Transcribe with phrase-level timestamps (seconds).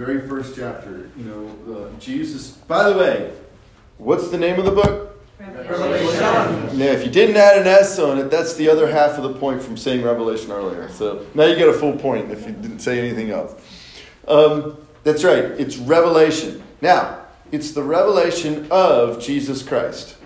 [0.00, 1.10] very first chapter.
[1.14, 2.52] You know, uh, Jesus.
[2.52, 3.32] By the way,
[3.98, 5.20] what's the name of the book?
[5.38, 6.78] Revelation.
[6.78, 9.34] Now, if you didn't add an S on it, that's the other half of the
[9.38, 10.88] point from saying Revelation earlier.
[10.88, 13.54] So now you get a full point if you didn't say anything else.
[14.26, 15.44] Um, that's right.
[15.44, 16.62] It's Revelation.
[16.80, 20.16] Now, it's the revelation of Jesus Christ.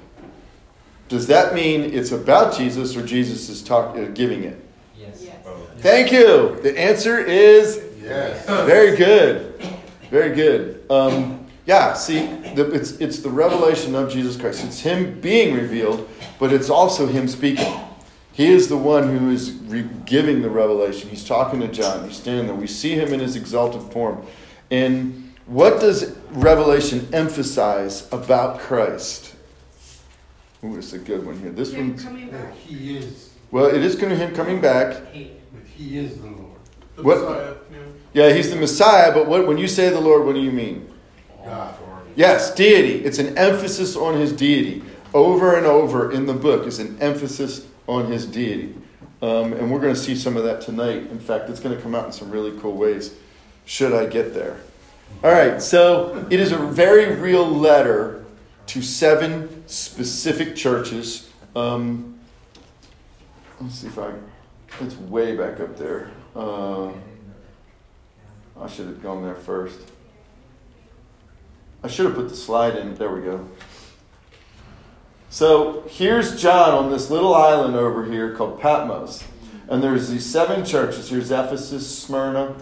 [1.09, 4.65] Does that mean it's about Jesus or Jesus is talk, uh, giving it?
[4.97, 5.27] Yes.
[5.79, 6.61] Thank you.
[6.63, 8.45] The answer is Yes.
[8.67, 9.55] very good.
[10.11, 10.85] Very good.
[10.91, 14.65] Um, yeah, see, the, it's, it's the revelation of Jesus Christ.
[14.65, 17.73] It's Him being revealed, but it's also Him speaking.
[18.33, 21.09] He is the one who is re- giving the revelation.
[21.09, 22.07] He's talking to John.
[22.07, 22.55] He's standing there.
[22.55, 24.27] We see Him in His exalted form.
[24.71, 29.35] And what does Revelation emphasize about Christ?
[30.63, 31.51] Ooh, it's a good one here.
[31.51, 32.55] This one, coming That back.
[32.57, 34.89] he is, well, it is going to Him coming back.
[34.95, 36.51] that he is the Lord.
[36.97, 37.55] The What- Messiah,
[38.15, 38.33] yeah.
[38.33, 40.91] He's the Messiah, but what, when you say the Lord, what do you mean?
[41.45, 41.75] God.
[42.17, 43.05] Yes, deity.
[43.05, 44.83] It's an emphasis on his deity.
[45.13, 48.75] Over and over in the book is an emphasis on his deity.
[49.21, 51.11] Um, and we're going to see some of that tonight.
[51.11, 53.15] In fact, it's going to come out in some really cool ways,
[53.65, 54.61] should I get there.
[55.23, 58.25] All right, so it is a very real letter
[58.67, 61.31] to seven specific churches.
[61.57, 62.19] Um,
[63.61, 64.13] let's see if I.
[64.81, 66.11] It's way back up there.
[66.35, 66.91] Uh,
[68.61, 69.81] I should have gone there first.
[71.83, 72.95] I should have put the slide in.
[72.95, 73.49] There we go.
[75.29, 79.25] So here's John on this little island over here called Patmos.
[79.69, 81.09] And there's these seven churches.
[81.11, 82.57] Here's Ephesus, Smyrna.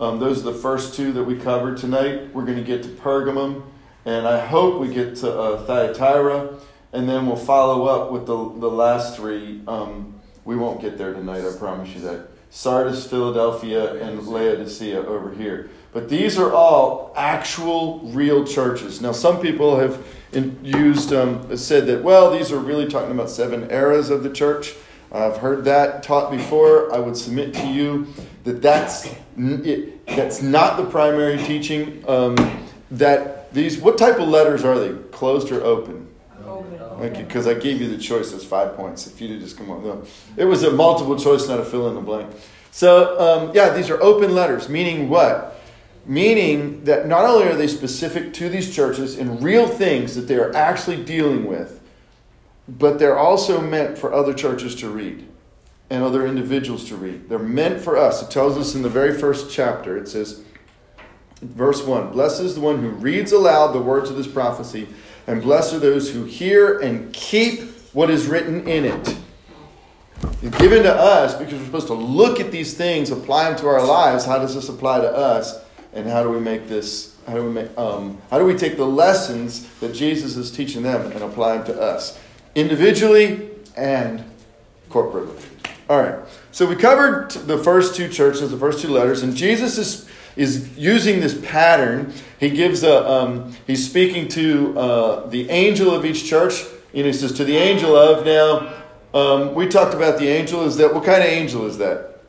[0.00, 2.34] Um, those are the first two that we covered tonight.
[2.34, 3.64] We're going to get to Pergamum.
[4.04, 6.56] And I hope we get to uh, Thyatira.
[6.92, 9.62] And then we'll follow up with the, the last three.
[9.68, 12.28] Um, we won't get there tonight, I promise you that.
[12.50, 15.70] Sardis, Philadelphia, and Laodicea over here.
[15.92, 19.00] But these are all actual, real churches.
[19.00, 20.04] Now, some people have
[20.62, 24.74] used um, said that well, these are really talking about seven eras of the church.
[25.10, 26.94] I've heard that taught before.
[26.94, 28.06] I would submit to you
[28.44, 32.04] that that's it, that's not the primary teaching.
[32.06, 32.36] Um,
[32.90, 34.94] that these what type of letters are they?
[35.10, 36.07] Closed or open?
[37.02, 39.06] You, because I gave you the choice as five points.
[39.06, 41.94] If you'd have just come on, it was a multiple choice, not a fill in
[41.94, 42.30] the blank.
[42.70, 45.60] So um, yeah, these are open letters, meaning what?
[46.06, 50.36] Meaning that not only are they specific to these churches and real things that they
[50.36, 51.80] are actually dealing with,
[52.68, 55.26] but they're also meant for other churches to read
[55.90, 57.28] and other individuals to read.
[57.28, 58.22] They're meant for us.
[58.22, 60.42] It tells us in the very first chapter, it says,
[61.40, 64.88] verse 1 Blessed is the one who reads aloud the words of this prophecy,
[65.28, 67.60] and blessed are those who hear and keep
[67.92, 69.16] what is written in it.
[70.42, 73.66] It's given to us because we're supposed to look at these things, apply them to
[73.68, 74.24] our lives.
[74.24, 75.62] How does this apply to us?
[75.92, 77.14] And how do we make this?
[77.26, 77.76] How do we make?
[77.76, 81.66] Um, how do we take the lessons that Jesus is teaching them and apply them
[81.66, 82.18] to us,
[82.54, 84.24] individually and
[84.88, 85.42] corporately?
[85.90, 86.26] All right.
[86.52, 90.07] So we covered the first two churches, the first two letters, and Jesus is
[90.38, 92.12] is using this pattern.
[92.38, 96.64] He gives a um, he's speaking to uh, the angel of each church.
[96.94, 98.74] and he says to the angel of now.
[99.12, 100.64] Um, we talked about the angel.
[100.64, 102.20] Is that what kind of angel is that?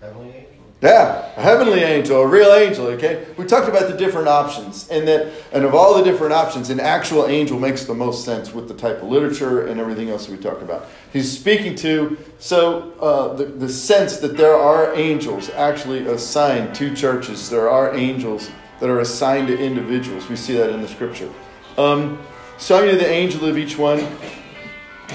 [0.00, 0.64] Heavenly angel.
[0.86, 2.86] Yeah, a heavenly angel, a real angel.
[2.86, 6.70] Okay, we talked about the different options, and that, and of all the different options,
[6.70, 10.28] an actual angel makes the most sense with the type of literature and everything else
[10.28, 10.86] we talked about.
[11.12, 16.94] He's speaking to so uh, the the sense that there are angels actually assigned to
[16.94, 17.50] churches.
[17.50, 18.48] There are angels
[18.78, 20.28] that are assigned to individuals.
[20.28, 21.32] We see that in the scripture.
[21.78, 22.22] Um,
[22.58, 24.06] so I'm the angel of each one,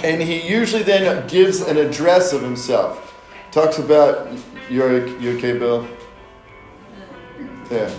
[0.04, 3.08] and he usually then gives an address of himself.
[3.52, 4.28] Talks about
[4.72, 5.88] you're you okay, Bill?
[7.70, 7.90] Yeah.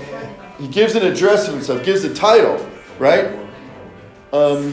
[0.59, 2.67] He gives an address of himself, gives a title,
[2.99, 3.39] right?
[4.33, 4.73] Um,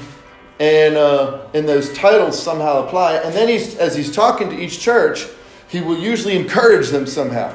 [0.59, 3.15] and uh, and those titles somehow apply.
[3.15, 5.27] And then he's as he's talking to each church,
[5.67, 7.53] he will usually encourage them somehow.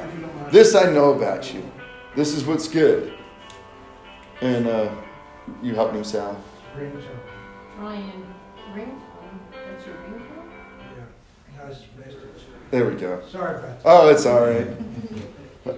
[0.51, 1.63] This I know about you.
[2.15, 3.13] This is what's good.
[4.41, 4.93] And uh,
[5.61, 6.39] you help him, Sal.
[7.77, 8.34] Ryan
[12.71, 13.21] There we go.
[13.31, 13.89] Sorry about that.
[13.89, 14.67] Oh, it's all right.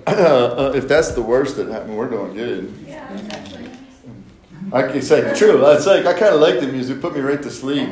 [0.05, 2.73] Uh, if that's the worst that happened, we're doing good.
[2.85, 3.69] Yeah, it's actually.
[4.73, 5.65] I can say true.
[5.65, 6.99] It's like I kind of like the music.
[6.99, 7.89] Put me right to sleep.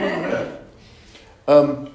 [1.47, 1.89] Um,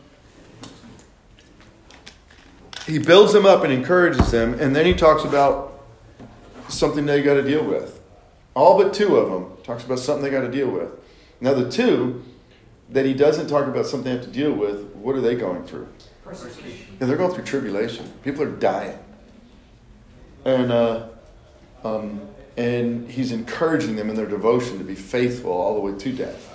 [2.87, 5.82] he builds them up and encourages them, and then he talks about
[6.69, 8.00] something they got to deal with.
[8.55, 10.91] All but two of them talks about something they got to deal with.
[11.41, 12.25] Now the two
[12.88, 15.64] that he doesn't talk about something they have to deal with, what are they going
[15.64, 15.88] through?
[16.31, 16.97] Persecution.
[17.00, 18.11] Yeah, they're going through tribulation.
[18.23, 18.99] People are dying.
[20.44, 21.09] And, uh,
[21.82, 22.21] um,
[22.56, 26.47] and he's encouraging them in their devotion to be faithful all the way to death.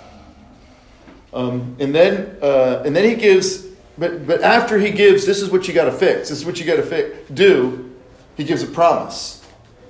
[1.34, 3.66] Um, and then, uh, and then he gives,
[3.98, 6.30] but, but after he gives, this is what you got to fix.
[6.30, 7.28] This is what you got to fix.
[7.30, 7.94] Do.
[8.36, 9.44] He gives a promise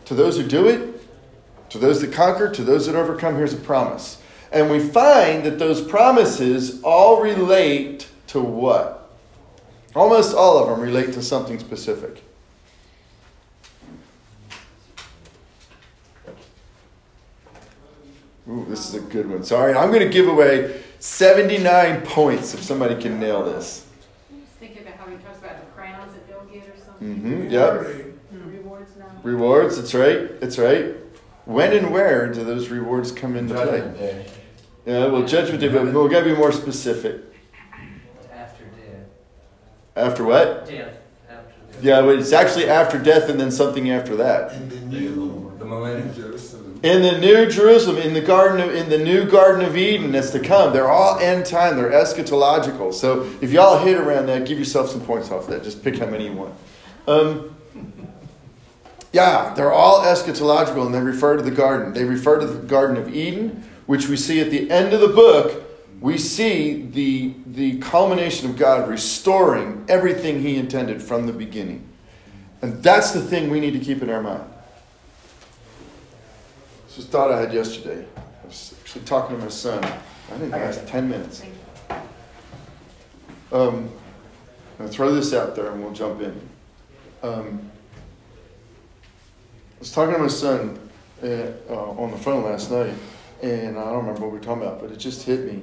[0.07, 1.01] to those who do it,
[1.71, 3.37] to those that conquer, to those that overcome.
[3.37, 4.21] Here's a promise,
[4.53, 8.96] and we find that those promises all relate to what?
[9.97, 12.23] Almost all of them relate to something specific.
[18.47, 19.43] Ooh, this is a good one.
[19.43, 23.87] Sorry, I'm going to give away 79 points if somebody can nail this.
[24.31, 27.17] I was thinking about how he talks about the crowns that they'll get or something.
[27.17, 27.51] Mm-hmm.
[27.51, 28.43] Yep.
[28.45, 29.07] Rewards now.
[29.23, 29.77] Rewards.
[29.77, 30.39] That's right.
[30.41, 30.95] That's right.
[31.47, 33.65] When and where do those rewards come into play?
[33.65, 34.27] Judgment Day.
[34.85, 37.23] Yeah, well, judgment day, but we're going to be more specific.
[39.97, 40.67] After what?
[40.67, 40.95] Death.
[41.29, 41.83] After death.
[41.83, 44.53] Yeah, well, it's actually after death and then something after that.
[44.53, 45.53] In the new.
[45.59, 46.81] The millennium Jerusalem.
[46.83, 50.31] In the new Jerusalem, in the garden of, in the new Garden of Eden that's
[50.31, 51.77] to come, they're all end time.
[51.77, 52.93] They're eschatological.
[52.93, 55.65] So if y'all hit around that, give yourself some points off that.
[55.65, 56.55] Just pick how many you want.
[57.09, 57.57] Um,
[59.13, 61.95] yeah, they're all eschatological, and they refer to the garden.
[61.95, 65.09] They refer to the Garden of Eden, which we see at the end of the
[65.09, 65.66] book.
[66.01, 71.89] We see the the culmination of God restoring everything He intended from the beginning,
[72.63, 74.45] and that's the thing we need to keep in our mind.
[76.87, 78.05] This was a thought I had yesterday.
[78.17, 79.83] I was actually talking to my son.
[79.85, 81.43] I didn't last 10 minutes.
[83.53, 83.91] Um,
[84.81, 86.49] I'll throw this out there and we'll jump in.
[87.23, 87.71] Um,
[89.77, 90.79] I was talking to my son
[91.23, 91.27] uh,
[91.69, 92.95] uh, on the phone last night,
[93.43, 95.63] and I don't remember what we were talking about, but it just hit me.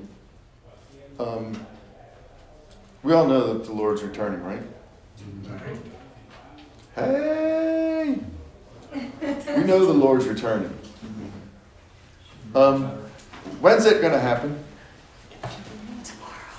[1.19, 1.65] Um,
[3.03, 4.61] we all know that the Lord's returning, right?
[6.95, 8.17] Hey!
[8.93, 10.73] We know the Lord's returning.
[12.55, 12.85] Um,
[13.61, 14.63] when's it going to happen?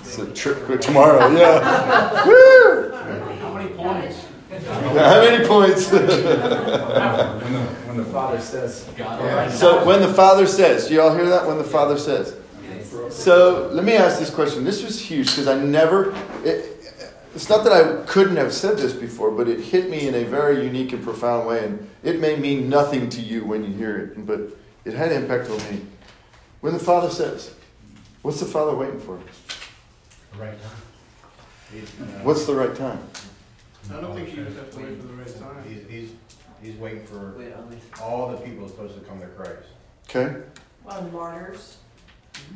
[0.01, 1.27] It's a trip tomorrow.
[1.35, 2.25] Yeah.
[2.27, 2.91] Woo!
[2.91, 4.25] How many points?
[4.67, 5.91] How many points?
[5.95, 9.49] When the, when the Father says, Yeah.
[9.49, 11.45] so when the Father says, do y'all hear that?
[11.45, 12.35] When the Father says.
[13.09, 14.63] So let me ask this question.
[14.63, 16.15] This was huge because I never.
[16.43, 16.71] It,
[17.35, 20.23] it's not that I couldn't have said this before, but it hit me in a
[20.23, 23.97] very unique and profound way, and it may mean nothing to you when you hear
[23.97, 25.85] it, but it had impact on me.
[26.61, 27.53] When the Father says,
[28.21, 29.17] what's the Father waiting for?
[29.17, 31.77] The Right now.
[31.77, 32.99] Uh, what's the right time?
[33.93, 35.63] I don't think you just have to wait for the right time.
[35.67, 36.11] He's, he's,
[36.61, 37.83] he's waiting for Wait, on this.
[38.01, 39.67] all the people supposed to come to Christ.
[40.09, 40.41] Okay.
[40.83, 41.77] Well, martyrs.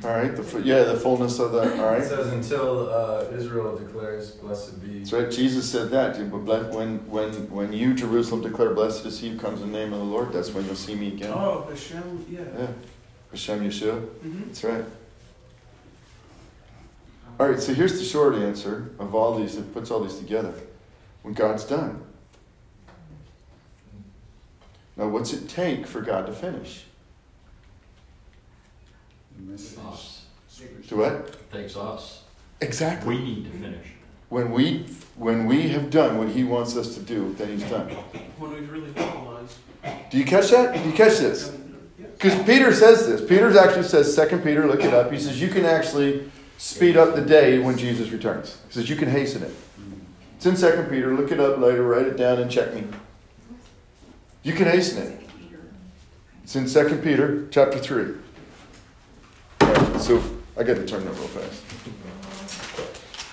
[0.03, 0.33] All right.
[0.35, 1.77] The fu- yeah, the fullness of that.
[1.79, 2.01] All right.
[2.01, 4.99] it says until uh, Israel declares, blessed be.
[4.99, 5.29] That's right.
[5.29, 6.17] Jesus said that.
[6.31, 9.91] but When when when you Jerusalem declare, "Blessed is he who comes in the name
[9.91, 11.33] of the Lord," that's when you'll see me again.
[11.35, 12.41] Oh, Hashem, yeah.
[12.57, 12.67] Yeah.
[13.31, 13.99] Hashem Yeshua.
[13.99, 14.43] Mm-hmm.
[14.47, 14.85] That's right.
[17.39, 17.59] All right.
[17.59, 19.55] So here's the short answer of all these.
[19.57, 20.53] That puts all these together.
[21.23, 22.03] When God's done.
[24.95, 26.83] Now, what's it take for God to finish?
[29.87, 30.25] Us.
[30.89, 31.51] To what?
[31.51, 32.23] Takes us.
[32.61, 33.15] Exactly.
[33.15, 33.87] We need to finish.
[34.29, 37.89] When we when we have done what He wants us to do, then He's done.
[38.37, 39.55] When we've really finalized.
[40.09, 40.73] Do you catch that?
[40.73, 41.51] Do you catch this?
[41.97, 42.07] Yeah.
[42.07, 43.27] Because Peter says this.
[43.27, 45.11] Peter actually says, Second Peter, look it up.
[45.11, 48.57] He says, you can actually speed up the day when Jesus returns.
[48.67, 49.55] He says, you can hasten it.
[50.35, 51.13] It's in Second Peter.
[51.13, 51.83] Look it up later.
[51.83, 52.85] Write it down and check me.
[54.43, 55.21] You can hasten it.
[56.43, 58.13] It's in Second Peter chapter 3.
[59.99, 60.23] So
[60.57, 61.63] I got to turn that real fast.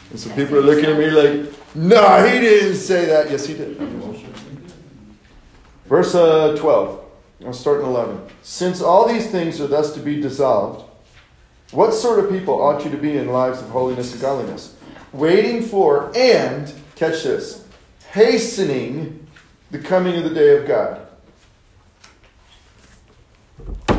[0.08, 3.28] And so people are looking at me like, no, he didn't say that.
[3.28, 3.76] Yes, he did.
[5.86, 7.04] Verse uh, 12.
[7.44, 8.20] I'll start in 11.
[8.42, 10.88] Since all these things are thus to be dissolved,
[11.72, 14.76] what sort of people ought you to be in lives of holiness and godliness?
[15.12, 17.66] Waiting for and, catch this,
[18.12, 19.26] hastening
[19.70, 21.06] the coming of the day of God.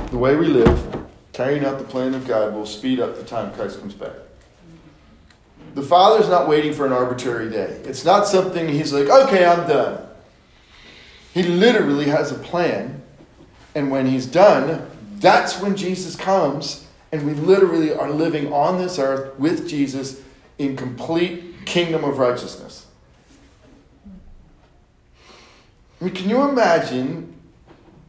[0.09, 1.06] The way we live,
[1.37, 4.15] carrying out the plan of God, will speed up the time Christ comes back.
[5.75, 7.79] The Father's not waiting for an arbitrary day.
[7.85, 10.03] It's not something He's like, okay, I'm done.
[11.35, 13.03] He literally has a plan,
[13.75, 18.97] and when He's done, that's when Jesus comes, and we literally are living on this
[18.97, 20.23] earth with Jesus
[20.57, 22.87] in complete kingdom of righteousness.
[26.01, 27.35] I mean, can you imagine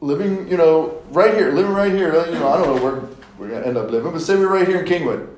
[0.01, 2.15] living, you know, right here, living right here?
[2.25, 4.53] You know, I don't know where we're going to end up living, but say we're
[4.53, 5.29] right here in Kingwood.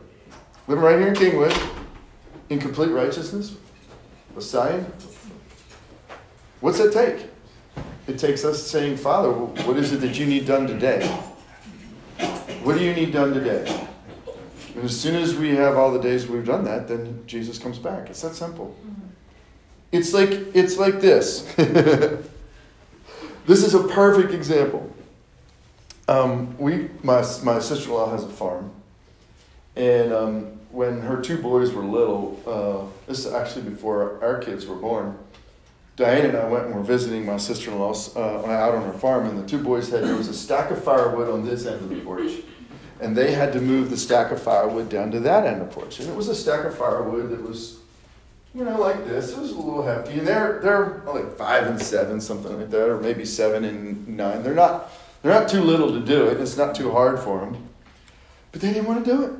[0.67, 1.57] Living right here in Kingwood
[2.49, 3.57] in complete righteousness.
[4.39, 4.87] sign?
[6.61, 7.27] What's that take?
[8.07, 11.07] It takes us saying, Father, what is it that you need done today?
[12.63, 13.87] What do you need done today?
[14.75, 17.79] And as soon as we have all the days we've done that, then Jesus comes
[17.79, 18.11] back.
[18.11, 18.77] It's that simple.
[19.93, 21.43] It's like it's like this.
[23.47, 24.91] this is a perfect example.
[26.11, 28.73] Um, we my my sister in law has a farm,
[29.77, 34.67] and um, when her two boys were little, uh, this is actually before our kids
[34.67, 35.17] were born.
[35.95, 38.99] Diane and I went and were visiting my sister in law's uh, out on her
[38.99, 41.77] farm, and the two boys had there was a stack of firewood on this end
[41.77, 42.33] of the porch,
[43.01, 45.73] and they had to move the stack of firewood down to that end of the
[45.73, 47.79] porch, and it was a stack of firewood that was
[48.53, 49.31] you know, like this.
[49.31, 52.89] It was a little hefty, and they're they're like five and seven, something like that,
[52.89, 54.43] or maybe seven and nine.
[54.43, 54.91] They're not
[55.23, 56.41] they're not too little to do it.
[56.41, 57.69] It's not too hard for them,
[58.53, 59.33] but they didn't want to do it.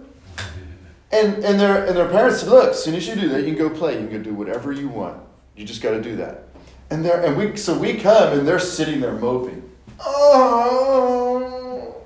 [1.13, 3.55] And and their and their parents said, "Look, as soon as you do that, you
[3.55, 4.01] can go play.
[4.01, 5.21] You can go do whatever you want.
[5.57, 6.45] You just got to do that."
[6.91, 9.69] And they're and we so we come and they're sitting there moping.
[9.99, 11.97] Oh.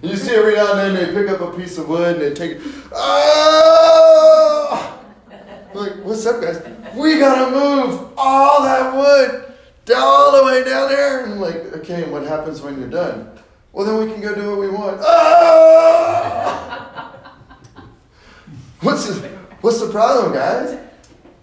[0.00, 2.32] You see every now and then they pick up a piece of wood and they
[2.34, 2.62] take it.
[2.92, 3.88] Oh.
[5.74, 6.62] Like, what's up, guys?
[6.94, 9.52] We gotta move all that wood
[9.84, 11.24] down all the way down there.
[11.24, 13.30] And like, okay, and what happens when you're done?
[13.72, 15.00] Well, then we can go do what we want.
[15.02, 16.74] Ah!
[18.80, 19.28] What's the,
[19.60, 20.78] what's the problem, guys?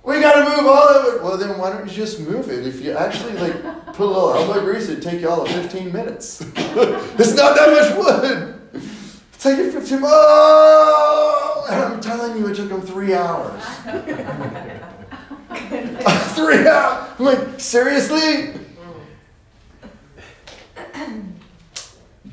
[0.03, 1.21] We gotta move all of it.
[1.21, 2.65] Well, then why don't you just move it?
[2.65, 5.91] If you actually like put a little elbow grease, it'd take you all of 15
[5.91, 6.39] minutes.
[6.55, 8.53] it's not that much wood.
[9.37, 11.65] Take it 15 Oh!
[11.69, 13.61] And I'm telling you, it took them three hours.
[16.35, 17.09] three hours.
[17.19, 18.53] I'm like, seriously?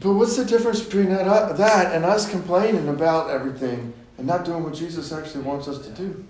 [0.00, 4.44] But what's the difference between that, uh, that and us complaining about everything and not
[4.44, 6.24] doing what Jesus actually wants us to do?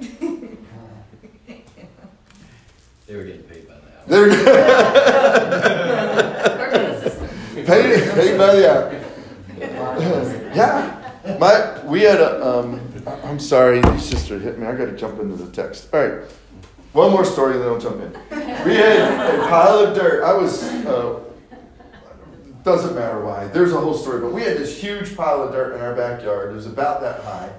[3.06, 4.06] They were getting paid by the hour.
[4.06, 4.22] There
[7.54, 8.90] we paid, paid by the hour.
[10.54, 11.36] yeah.
[11.38, 14.66] My, we had a, um, I- I'm sorry, your sister hit me.
[14.66, 15.88] I got to jump into the text.
[15.92, 16.22] All right.
[16.94, 18.10] One more story, then I'll jump in.
[18.64, 20.24] We had a pile of dirt.
[20.24, 21.20] I was, uh,
[22.64, 23.46] doesn't matter why.
[23.48, 26.50] There's a whole story, but we had this huge pile of dirt in our backyard.
[26.50, 27.52] It was about that high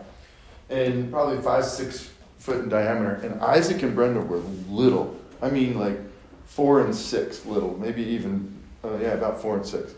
[0.69, 3.13] and probably five, six foot in diameter.
[3.23, 5.15] And Isaac and Brenda were little.
[5.41, 5.97] I mean, like
[6.45, 8.51] four and six little, maybe even,
[8.83, 9.93] uh, yeah, about four and six.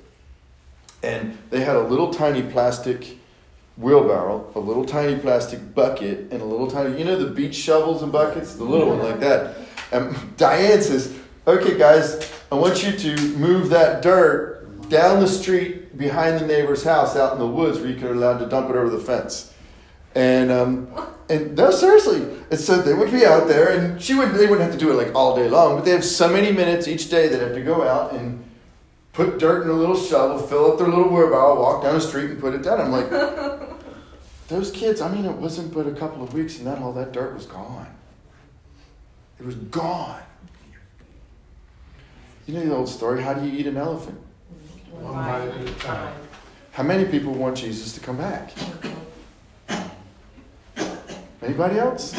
[1.03, 3.17] And they had a little tiny plastic
[3.77, 8.01] wheelbarrow, a little tiny plastic bucket, and a little tiny, you know, the beach shovels
[8.01, 9.55] and buckets, the little one like that.
[9.91, 14.56] And Diane says, okay, guys, I want you to move that dirt
[14.89, 18.39] down the street behind the neighbor's house out in the woods where you could allowed
[18.39, 19.53] to dump it over the fence.
[20.15, 20.87] And um,
[21.29, 22.21] and no, seriously.
[22.49, 24.31] And so they would be out there, and she would.
[24.31, 26.51] They wouldn't have to do it like all day long, but they have so many
[26.51, 28.43] minutes each day they'd have to go out and
[29.13, 32.31] put dirt in a little shovel, fill up their little wheelbarrow, walk down the street,
[32.31, 32.79] and put it down.
[32.79, 33.09] I'm like,
[34.47, 35.01] those kids.
[35.01, 37.45] I mean, it wasn't but a couple of weeks, and that all that dirt was
[37.45, 37.87] gone.
[39.39, 40.21] It was gone.
[42.47, 43.21] You know the old story.
[43.21, 44.19] How do you eat an elephant?
[44.91, 46.13] One at a time.
[46.71, 48.51] How many people want Jesus to come back?
[51.41, 52.13] Anybody else?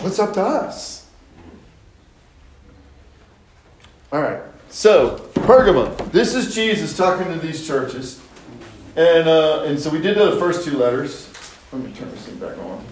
[0.00, 1.06] What's up to us?
[4.12, 4.42] All right.
[4.68, 6.10] So, Pergamum.
[6.12, 8.20] This is Jesus talking to these churches.
[8.96, 11.32] And, uh, and so we did the first two letters.
[11.72, 12.84] Let me turn this thing back on.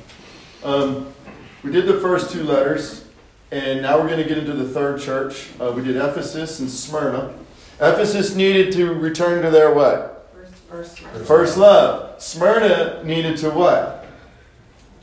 [0.62, 1.14] Um,
[1.62, 3.04] we did the first two letters.
[3.50, 5.50] And now we're going to get into the third church.
[5.60, 7.34] Uh, we did Ephesus and Smyrna.
[7.80, 10.28] Ephesus needed to return to their what?
[10.68, 11.26] First, first.
[11.26, 12.22] First love.
[12.22, 14.06] Smyrna needed to what?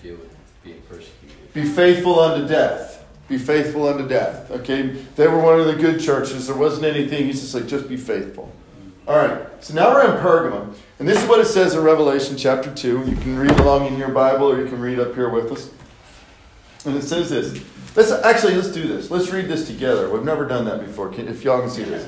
[0.01, 1.53] Deal with being persecuted.
[1.53, 3.03] Be faithful unto death.
[3.27, 4.51] Be faithful unto death.
[4.51, 4.83] Okay?
[5.15, 6.47] They were one of the good churches.
[6.47, 7.25] There wasn't anything.
[7.25, 8.53] He's just like, just be faithful.
[9.07, 9.47] All right.
[9.63, 10.75] So now we're in Pergamum.
[10.99, 13.05] And this is what it says in Revelation chapter 2.
[13.07, 15.71] You can read along in your Bible or you can read up here with us.
[16.85, 17.59] And it says this.
[17.95, 19.09] Let's actually let's do this.
[19.09, 20.09] Let's read this together.
[20.09, 21.09] We've never done that before.
[21.09, 22.07] Can, if y'all can see this.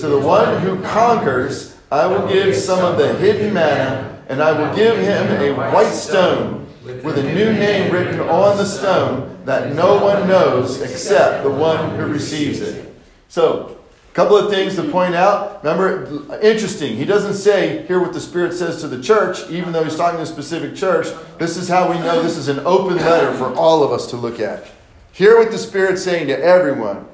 [0.00, 4.52] To the one who conquers, I will give some of the hidden manna, and I
[4.52, 9.74] will give him a white stone with a new name written on the stone that
[9.74, 12.94] no one knows except the one who receives it.
[13.28, 13.78] So,
[14.10, 15.64] a couple of things to point out.
[15.64, 19.84] Remember, interesting, he doesn't say, hear what the Spirit says to the church, even though
[19.84, 21.06] he's talking to a specific church.
[21.38, 24.16] This is how we know this is an open letter for all of us to
[24.16, 24.66] look at.
[25.12, 27.06] Hear what the Spirit's saying to everyone.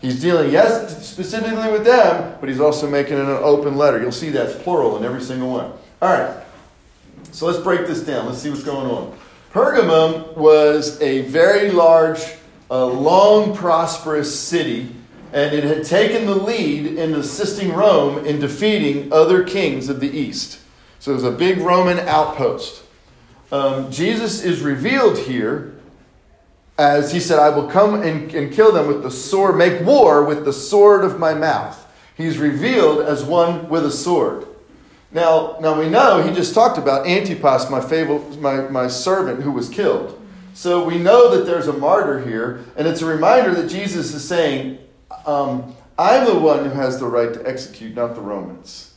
[0.00, 4.00] He's dealing, yes, specifically with them, but he's also making an open letter.
[4.00, 5.72] You'll see that's plural in every single one.
[6.00, 6.44] All right.
[7.32, 8.26] So let's break this down.
[8.26, 9.18] Let's see what's going on.
[9.52, 12.20] Pergamum was a very large,
[12.70, 14.94] uh, long, prosperous city,
[15.32, 20.10] and it had taken the lead in assisting Rome in defeating other kings of the
[20.10, 20.60] east.
[21.00, 22.82] So it was a big Roman outpost.
[23.50, 25.77] Um, Jesus is revealed here
[26.78, 30.24] as he said, I will come and, and kill them with the sword, make war
[30.24, 31.84] with the sword of my mouth.
[32.16, 34.46] He's revealed as one with a sword.
[35.10, 39.50] Now, now we know he just talked about Antipas, my, favorite, my, my servant who
[39.50, 40.20] was killed.
[40.54, 44.26] So we know that there's a martyr here, and it's a reminder that Jesus is
[44.26, 44.78] saying,
[45.26, 48.94] um, I'm the one who has the right to execute, not the Romans.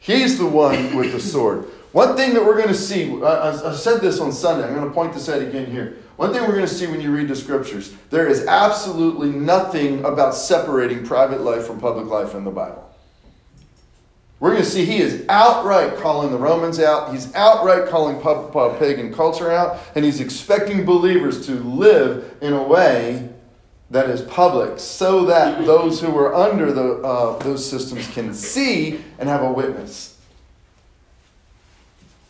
[0.00, 1.64] He's the one with the sword.
[1.92, 4.88] One thing that we're going to see, I, I said this on Sunday, I'm going
[4.88, 5.98] to point this out again here.
[6.18, 10.04] One thing we're going to see when you read the scriptures, there is absolutely nothing
[10.04, 12.92] about separating private life from public life in the Bible.
[14.40, 17.12] We're going to see he is outright calling the Romans out.
[17.12, 19.78] He's outright calling pub, pub, pagan culture out.
[19.94, 23.28] And he's expecting believers to live in a way
[23.90, 29.04] that is public so that those who are under the, uh, those systems can see
[29.20, 30.18] and have a witness.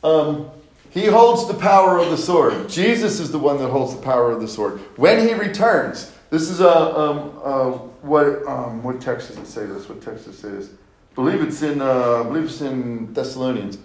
[0.05, 0.51] Um,
[0.91, 2.69] he holds the power of the sword.
[2.69, 4.81] Jesus is the one that holds the power of the sword.
[4.97, 7.71] When he returns, this is a, um, uh,
[8.03, 9.89] what, um, what text does it say this?
[9.89, 10.71] What text does it say this?
[11.13, 13.77] I believe it's in, uh, I believe it's in Thessalonians.
[13.77, 13.83] It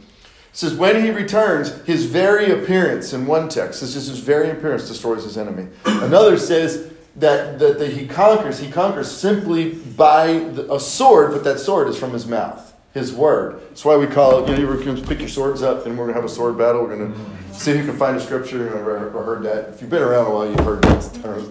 [0.52, 4.88] says, when he returns, his very appearance, in one text, says just his very appearance
[4.88, 5.68] destroys his enemy.
[5.86, 8.60] Another says that, that, that he conquers.
[8.60, 13.62] He conquers simply by a sword, but that sword is from his mouth, his word.
[13.70, 16.06] That's why we call it, you know, you can pick your swords up and we're
[16.06, 16.84] going to have a sword battle.
[16.84, 18.68] We're going to see who can find a scripture.
[18.68, 19.70] I've heard that.
[19.70, 21.50] If you've been around a while, you've heard that term.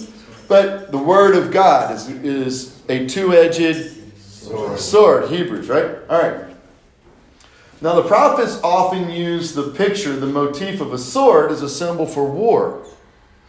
[0.49, 4.79] But the word of God is, is a two edged sword.
[4.79, 5.31] sword.
[5.31, 5.97] Hebrews, right?
[6.09, 6.55] All right.
[7.81, 12.07] Now, the prophets often use the picture, the motif of a sword, as a symbol
[12.07, 12.87] for war.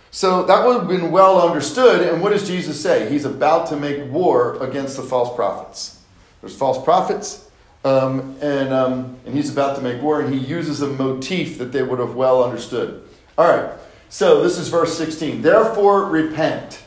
[0.10, 2.08] So that would have been well understood.
[2.08, 3.12] And what does Jesus say?
[3.12, 6.00] He's about to make war against the false prophets.
[6.42, 7.50] There's false prophets,
[7.84, 11.72] um, and, um, and he's about to make war, and he uses a motif that
[11.72, 13.04] they would have well understood.
[13.38, 13.72] All right,
[14.10, 15.42] so this is verse 16.
[15.42, 16.82] Therefore, repent.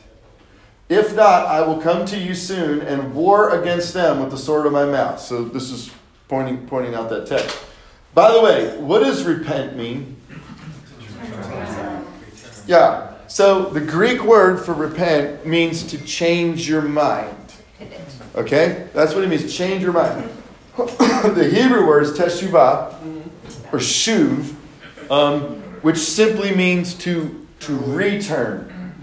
[0.89, 4.67] If not, I will come to you soon and war against them with the sword
[4.67, 5.21] of my mouth.
[5.21, 5.91] So this is
[6.29, 7.59] pointing, pointing out that text.
[8.15, 10.17] By the way, what does repent mean?
[12.67, 13.15] Yeah.
[13.27, 17.37] So the Greek word for repent means to change your mind.
[18.37, 18.89] Okay?
[18.95, 20.31] That's what it means, change your mind.
[21.35, 22.95] the Hebrew word is teshuvah,
[23.73, 24.55] or shuv,
[25.11, 28.95] um, which simply means to, to return.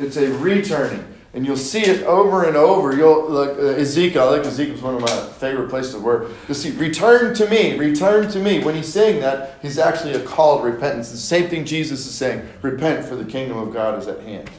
[0.00, 1.06] It's a returning.
[1.32, 2.96] And you'll see it over and over.
[2.96, 4.22] You'll like uh, Ezekiel.
[4.24, 4.74] I like Ezekiel.
[4.74, 6.28] It's one of my favorite places to work.
[6.48, 10.24] you'll see "Return to me, return to me." When he's saying that, he's actually a
[10.24, 11.12] call to repentance.
[11.12, 14.50] The same thing Jesus is saying: "Repent, for the kingdom of God is at hand."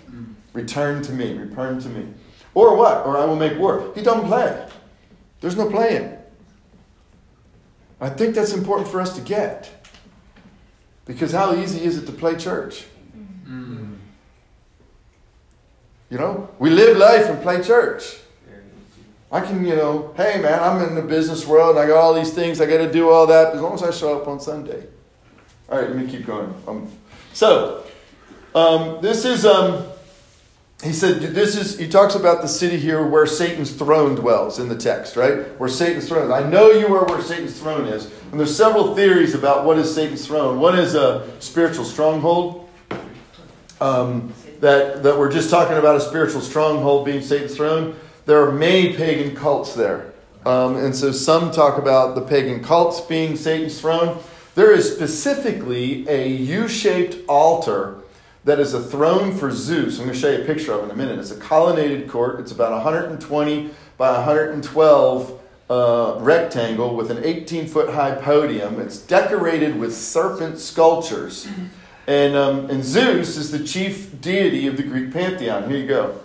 [0.54, 2.08] Return to me, return to me,
[2.54, 3.06] or what?
[3.06, 3.92] Or I will make war.
[3.94, 4.66] He don't play.
[5.42, 6.21] There's no playing.
[8.02, 9.70] I think that's important for us to get,
[11.06, 12.86] because how easy is it to play church?
[16.10, 18.18] You know, we live life and play church.
[19.32, 22.14] I can, you know, hey man, I'm in the business world and I got all
[22.14, 24.42] these things, I got to do all that as long as I show up on
[24.42, 24.88] Sunday.
[25.70, 26.54] All right, let me keep going.
[26.68, 26.92] Um,
[27.32, 27.86] so,
[28.54, 29.86] um, this is, um,
[30.84, 34.68] he said, this is, he talks about the city here where Satan's throne dwells in
[34.68, 35.48] the text, right?
[35.60, 36.32] Where Satan's throne is.
[36.32, 38.06] I know you are where Satan's throne is.
[38.32, 40.60] And there's several theories about what is Satan's throne.
[40.60, 42.70] One is a spiritual stronghold.
[43.80, 47.96] Um, that, that we're just talking about a spiritual stronghold being Satan's throne.
[48.26, 50.14] There are many pagan cults there.
[50.46, 54.20] Um, and so some talk about the pagan cults being Satan's throne.
[54.56, 58.01] there is specifically a U shaped altar
[58.44, 60.00] that is a throne for Zeus.
[60.00, 61.20] I'm going to show you a picture of it in a minute.
[61.20, 67.94] It's a colonnaded court, it's about 120 by 112 uh, rectangle with an 18 foot
[67.94, 68.80] high podium.
[68.80, 71.48] It's decorated with serpent sculptures.
[72.08, 75.70] And, um, and Zeus is the chief deity of the Greek pantheon.
[75.70, 76.20] Here you go.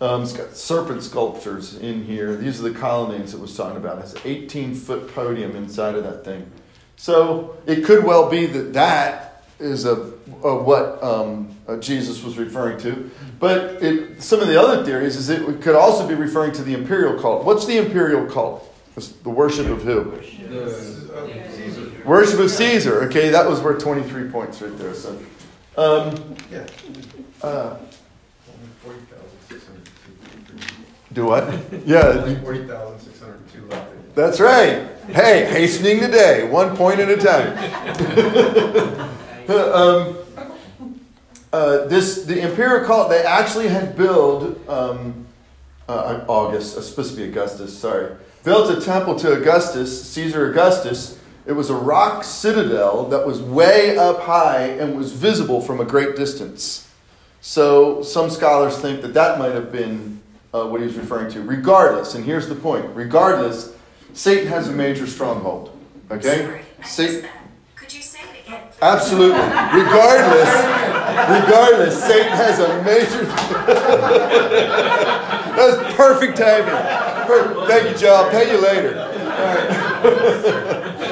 [0.00, 2.36] Um, it's got serpent sculptures in here.
[2.36, 3.98] These are the colonnades it was talking about.
[4.00, 6.50] It's an 18 foot podium inside of that thing.
[6.96, 9.27] So it could well be that that
[9.58, 9.92] is a,
[10.42, 13.10] a what um, uh, Jesus was referring to.
[13.40, 16.74] But it, some of the other theories is it could also be referring to the
[16.74, 17.44] imperial cult.
[17.44, 18.64] What's the imperial cult?
[18.96, 20.12] It's the worship of who?
[20.22, 21.90] Caesar.
[22.04, 23.02] Worship of Caesar.
[23.04, 24.94] Okay, that was worth 23 points right there.
[24.94, 25.10] So,
[25.76, 26.66] um, Yeah.
[27.42, 27.76] uh,
[28.82, 29.84] Forty thousand six hundred
[30.46, 31.14] two.
[31.14, 31.44] do what?
[31.86, 34.14] Yeah, Forty thousand six hundred two left.
[34.14, 34.88] That's right.
[35.08, 37.54] Hey, hastening the day, one point at a time.
[39.48, 40.18] um,
[41.52, 43.10] uh, this the imperial cult.
[43.10, 45.26] They actually had built um,
[45.88, 46.76] uh, August.
[46.76, 47.76] It's supposed to be Augustus.
[47.76, 51.18] Sorry, built a temple to Augustus, Caesar Augustus.
[51.46, 55.84] It was a rock citadel that was way up high and was visible from a
[55.84, 56.86] great distance.
[57.40, 60.20] So some scholars think that that might have been
[60.52, 61.40] uh, what he was referring to.
[61.42, 63.74] Regardless, and here's the point: regardless,
[64.12, 65.74] Satan has a major stronghold.
[66.10, 67.22] Okay, Sorry, I missed Satan.
[67.22, 67.30] that.
[67.76, 68.62] Could you say it again?
[68.66, 68.67] please?
[68.80, 69.40] Absolutely.
[69.40, 70.54] Regardless,
[71.28, 73.24] regardless, Satan has a major.
[75.56, 76.68] That's perfect timing.
[77.26, 78.14] Per- Thank you, Joe.
[78.14, 79.00] I'll pay you later.
[79.00, 79.68] All right.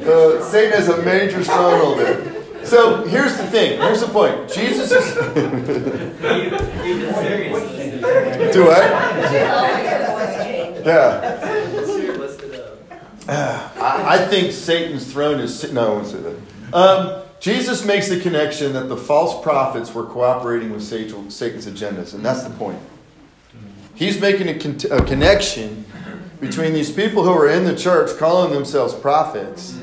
[0.00, 2.64] Uh, Satan has a major stronghold there.
[2.64, 3.78] So here's the thing.
[3.80, 4.50] Here's the point.
[4.50, 5.14] Jesus is.
[8.52, 8.82] Do what?
[10.84, 11.59] Yeah.
[13.32, 15.72] I, I think Satan's throne is.
[15.72, 16.74] No, I won't say that.
[16.74, 22.24] Um, Jesus makes the connection that the false prophets were cooperating with Satan's agendas, and
[22.24, 22.80] that's the point.
[23.94, 25.84] He's making a, con- a connection
[26.40, 29.78] between these people who are in the church calling themselves prophets,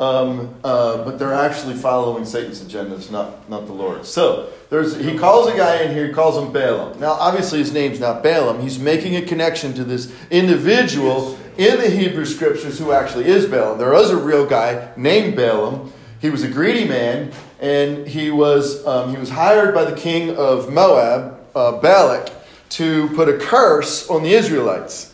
[0.00, 4.06] um, uh, but they're actually following Satan's agendas, not, not the Lord.
[4.06, 6.98] So there's, he calls a guy in here, he calls him Balaam.
[6.98, 8.60] Now, obviously, his name's not Balaam.
[8.60, 13.78] He's making a connection to this individual in the Hebrew scriptures who actually is Balaam.
[13.78, 15.92] There was a real guy named Balaam.
[16.20, 20.36] He was a greedy man, and he was, um, he was hired by the king
[20.36, 22.30] of Moab, uh, Balak,
[22.70, 25.12] to put a curse on the Israelites.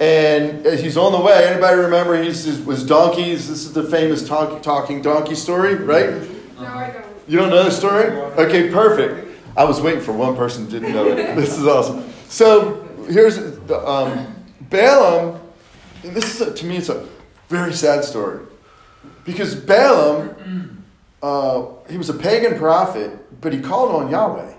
[0.00, 3.48] And as he's on the way, anybody remember he's, his, was donkeys?
[3.48, 6.10] This is the famous talk, talking donkey story, right?
[6.56, 7.04] No, I don't.
[7.26, 8.06] You don't know the story?
[8.06, 9.28] Okay, perfect.
[9.56, 11.16] I was waiting for one person who didn't know it.
[11.36, 12.08] This is awesome.
[12.28, 13.38] So here's
[13.70, 14.34] um,
[14.70, 15.37] Balaam.
[16.04, 17.06] And this is a, to me, it's a
[17.48, 18.44] very sad story
[19.24, 20.84] because Balaam,
[21.22, 24.54] uh, he was a pagan prophet, but he called on Yahweh.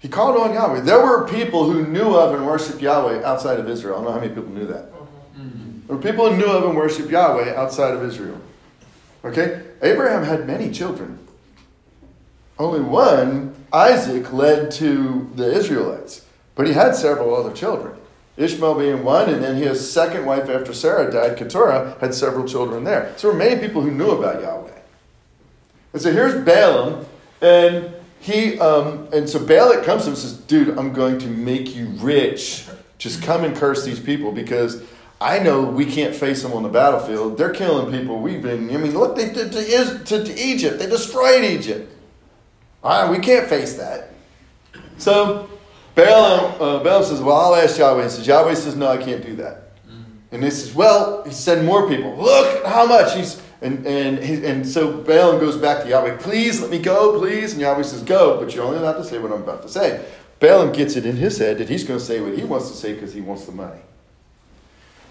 [0.00, 0.80] He called on Yahweh.
[0.80, 3.94] There were people who knew of and worshiped Yahweh outside of Israel.
[3.94, 4.92] I don't know how many people knew that.
[5.86, 8.40] There were people who knew of and worshiped Yahweh outside of Israel.
[9.24, 9.62] Okay?
[9.82, 11.18] Abraham had many children.
[12.58, 16.24] Only one, Isaac, led to the Israelites.
[16.54, 17.99] But he had several other children.
[18.40, 22.84] Ishmael being one, and then his second wife after Sarah died, Keturah, had several children
[22.84, 23.12] there.
[23.16, 24.70] So there were many people who knew about Yahweh.
[25.92, 27.04] And so here's Balaam,
[27.42, 31.26] and he um, and so Balak comes to him and says, Dude, I'm going to
[31.26, 32.66] make you rich.
[32.98, 34.82] Just come and curse these people because
[35.20, 37.36] I know we can't face them on the battlefield.
[37.36, 38.20] They're killing people.
[38.20, 40.78] We've been, I mean, look, they did to, to, to Egypt.
[40.78, 41.90] They destroyed Egypt.
[42.82, 44.10] All right, we can't face that.
[44.96, 45.48] So
[46.04, 48.04] Balaam, uh, Balaam says, Well, I'll ask Yahweh.
[48.04, 49.72] He says, Yahweh says, No, I can't do that.
[50.32, 52.16] And he says, Well, he send more people.
[52.16, 56.60] Look how much he's and and he, and so Balaam goes back to Yahweh, please
[56.60, 57.52] let me go, please.
[57.52, 60.04] And Yahweh says, Go, but you're only allowed to say what I'm about to say.
[60.38, 62.76] Balaam gets it in his head that he's going to say what he wants to
[62.76, 63.80] say because he wants the money.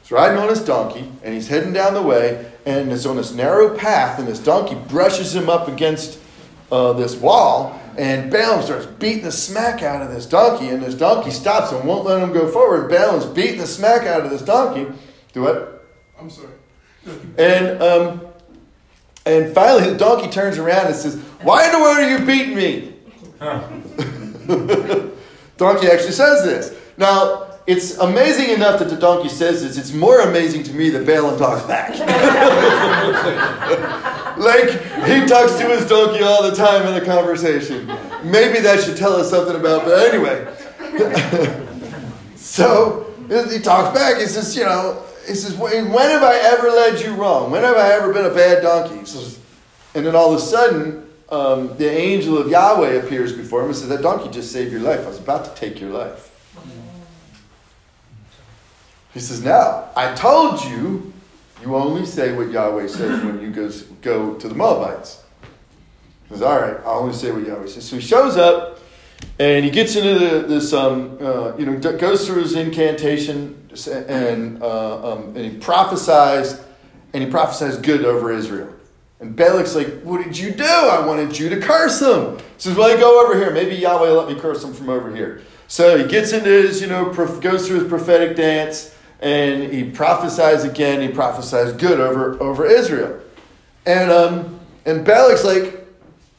[0.02, 3.32] He's riding on his donkey and he's heading down the way, and it's on this
[3.32, 6.20] narrow path, and this donkey brushes him up against
[6.72, 10.96] uh, this wall, and Balaam starts beating the smack out of this donkey, and this
[10.96, 12.90] donkey stops and won't let him go forward.
[12.90, 14.88] Balaam's beating the smack out of this donkey.
[15.34, 15.86] Do what?
[16.18, 16.54] I'm sorry.
[17.38, 18.22] And um,
[19.26, 22.56] and finally, the donkey turns around and says, "Why in the world are you beating
[22.56, 22.94] me?"
[25.58, 26.74] donkey actually says this.
[26.98, 29.78] Now, it's amazing enough that the donkey says this.
[29.78, 31.96] It's more amazing to me that Balaam talks back.
[34.40, 34.70] like
[35.06, 37.88] he talks to his donkey all the time in a conversation.
[38.24, 39.86] Maybe that should tell us something about.
[39.86, 40.48] But anyway,
[42.36, 44.20] so he talks back.
[44.20, 47.52] He says, you know, he says, when have I ever led you wrong?
[47.52, 49.06] When have I ever been a bad donkey?
[49.06, 49.40] Says,
[49.94, 53.76] and then all of a sudden, um, the angel of Yahweh appears before him and
[53.76, 55.02] says, That donkey just saved your life.
[55.02, 56.28] I was about to take your life.
[59.14, 61.14] He says, Now, I told you,
[61.62, 63.70] you only say what Yahweh says when you go,
[64.02, 65.24] go to the Moabites.
[66.24, 67.88] He says, All right, I'll only say what Yahweh says.
[67.88, 68.80] So he shows up
[69.40, 74.62] and he gets into the, this, um, uh, you know, goes through his incantation and,
[74.62, 76.62] uh, um, and he prophesies,
[77.14, 78.74] and he prophesies good over Israel.
[79.20, 80.64] And Balak's like, What did you do?
[80.64, 82.38] I wanted you to curse him.
[82.38, 83.52] He says, Well, I go over here.
[83.52, 85.42] Maybe Yahweh let me curse him from over here.
[85.68, 90.64] So he gets into his, you know, goes through his prophetic dance and he prophesies
[90.64, 91.02] again.
[91.02, 93.20] He prophesies good over, over Israel.
[93.86, 95.86] And, um, and Balak's like,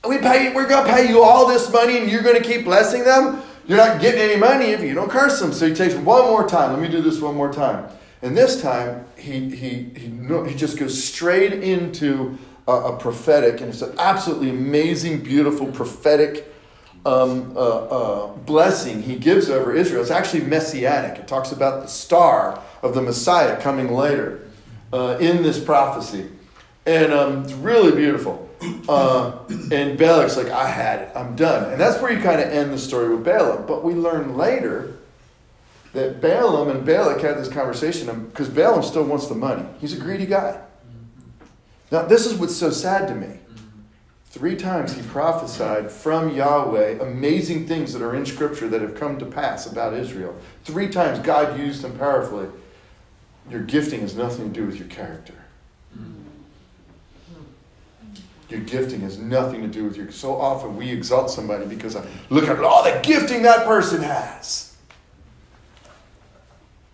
[0.09, 2.65] we pay, we're going to pay you all this money and you're going to keep
[2.65, 3.43] blessing them?
[3.67, 5.53] You're not getting any money if you don't curse them.
[5.53, 6.73] So he takes one more time.
[6.73, 7.89] Let me do this one more time.
[8.23, 10.11] And this time, he, he, he,
[10.49, 16.53] he just goes straight into a, a prophetic, and it's an absolutely amazing, beautiful prophetic
[17.07, 20.03] um, uh, uh, blessing he gives over Israel.
[20.03, 21.19] It's actually messianic.
[21.19, 24.49] It talks about the star of the Messiah coming later
[24.93, 26.29] uh, in this prophecy.
[26.87, 28.49] And um, it's really beautiful.
[28.89, 29.39] Uh,
[29.71, 31.13] and Balak's like, I had it.
[31.15, 31.73] I'm done.
[31.73, 33.67] And that's where you kind of end the story with Balaam.
[33.67, 34.97] But we learn later
[35.93, 39.65] that Balaam and Balak had this conversation because Balaam still wants the money.
[39.81, 40.61] He's a greedy guy.
[41.91, 43.39] Now, this is what's so sad to me.
[44.27, 49.19] Three times he prophesied from Yahweh amazing things that are in Scripture that have come
[49.19, 50.37] to pass about Israel.
[50.65, 52.47] Three times God used him powerfully.
[53.49, 55.35] Your gifting has nothing to do with your character.
[58.49, 60.11] Your gifting has nothing to do with your.
[60.11, 61.97] So often we exalt somebody because
[62.31, 64.77] look at all the gifting that person has.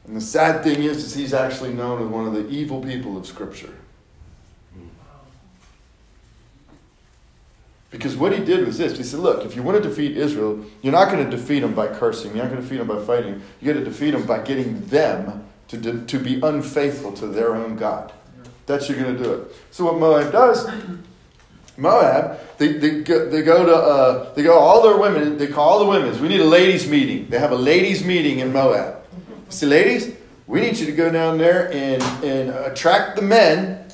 [0.07, 3.17] And the sad thing is, is he's actually known as one of the evil people
[3.17, 3.75] of Scripture.
[7.91, 8.97] Because what he did was this.
[8.99, 11.73] He said, look, if you want to defeat Israel, you're not going to defeat them
[11.73, 12.35] by cursing.
[12.35, 13.41] You're not going to defeat them by fighting.
[13.61, 17.77] You're going to defeat them by getting them to, to be unfaithful to their own
[17.77, 18.13] God.
[18.67, 19.55] That's you're going to do it.
[19.71, 20.69] So what Moab does,
[21.77, 25.71] Moab, they, they, go, they go to, uh, they go, all their women, they call
[25.71, 26.21] all the women.
[26.21, 27.29] We need a ladies' meeting.
[27.29, 29.05] They have a ladies' meeting in Moab.
[29.49, 33.87] Say, ladies, we need you to go down there and, and attract the men,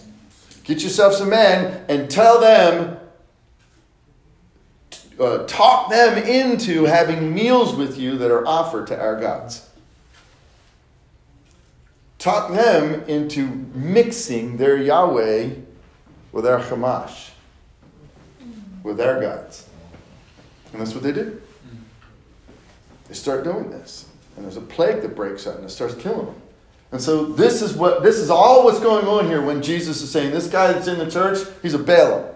[0.64, 2.98] get yourself some men, and tell them
[5.20, 9.68] uh, talk them into having meals with you that are offered to our gods.
[12.22, 15.50] Talk them into mixing their Yahweh
[16.30, 17.30] with our Chemosh,
[18.84, 19.68] with our gods.
[20.72, 21.42] And that's what they do.
[23.08, 24.06] They start doing this.
[24.36, 26.40] And there's a plague that breaks out and it starts killing them.
[26.92, 30.08] And so this is what this is all what's going on here when Jesus is
[30.08, 32.32] saying this guy that's in the church, he's a Balaam.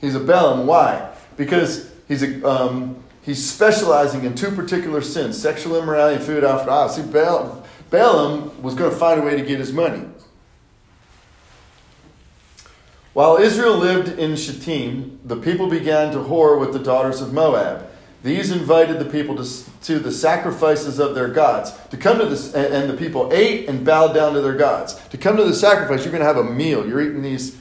[0.00, 0.68] He's a Balaam.
[0.68, 1.12] Why?
[1.36, 6.70] Because he's a, um, he's specializing in two particular sins: sexual immorality and food after
[6.70, 6.94] hours.
[6.94, 7.61] See, Balaam,
[7.92, 10.02] Balaam was going to find a way to get his money.
[13.12, 17.86] While Israel lived in Shittim, the people began to whore with the daughters of Moab.
[18.22, 19.44] These invited the people to,
[19.82, 21.72] to the sacrifices of their gods.
[21.90, 24.94] To come to this, and the people ate and bowed down to their gods.
[25.10, 26.88] To come to the sacrifice, you're going to have a meal.
[26.88, 27.58] You're eating these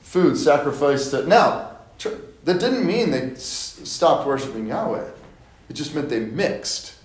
[0.00, 1.24] food sacrificed to.
[1.26, 1.76] Now,
[2.44, 5.08] that didn't mean they stopped worshiping Yahweh.
[5.68, 6.96] It just meant they mixed.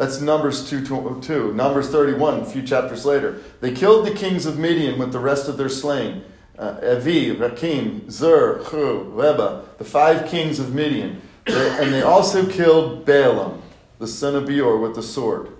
[0.00, 1.52] That's Numbers 2, 2.
[1.52, 3.42] Numbers 31, a few chapters later.
[3.60, 6.24] They killed the kings of Midian with the rest of their slain.
[6.58, 11.20] Uh, Evi, Rekem, Zur, Hur, Reba, the five kings of Midian.
[11.44, 13.60] And they also killed Balaam,
[13.98, 15.50] the son of Beor, with the sword.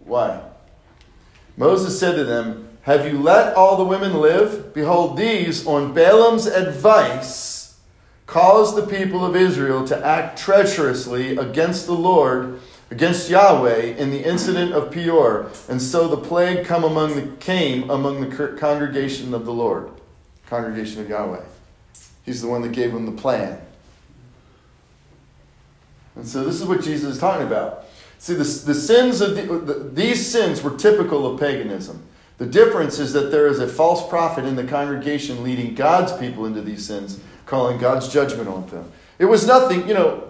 [0.00, 0.42] Why?
[1.56, 4.74] Moses said to them, Have you let all the women live?
[4.74, 7.78] Behold, these, on Balaam's advice,
[8.26, 14.22] caused the people of Israel to act treacherously against the Lord, against Yahweh, in the
[14.22, 15.50] incident of Peor.
[15.68, 19.90] And so the plague come among the, came among the congregation of the Lord,
[20.46, 21.42] congregation of Yahweh.
[22.24, 23.60] He's the one that gave them the plan.
[26.14, 27.84] And so this is what Jesus is talking about.
[28.18, 32.02] See, the, the sins of the, the, these sins were typical of paganism.
[32.38, 36.46] The difference is that there is a false prophet in the congregation leading God's people
[36.46, 38.90] into these sins, calling God's judgment on them.
[39.18, 40.28] It was nothing, you know,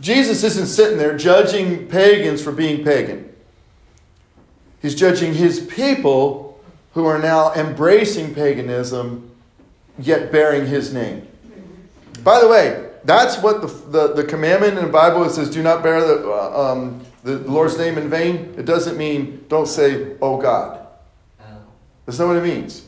[0.00, 3.30] Jesus isn't sitting there judging pagans for being pagan.
[4.80, 6.60] He's judging his people
[6.94, 9.30] who are now embracing paganism,
[9.98, 11.26] yet bearing his name.
[12.24, 15.62] By the way, that's what the, the, the commandment in the Bible it says, do
[15.62, 18.54] not bear the, uh, um, the Lord's name in vain.
[18.56, 20.86] It doesn't mean don't say, oh God.
[22.06, 22.86] That's not what it means.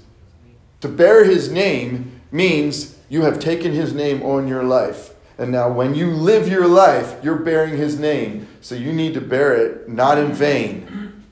[0.81, 5.12] To bear his name means you have taken his name on your life.
[5.43, 8.47] And now, when you live your life, you're bearing his name.
[8.61, 11.25] So you need to bear it not in vain.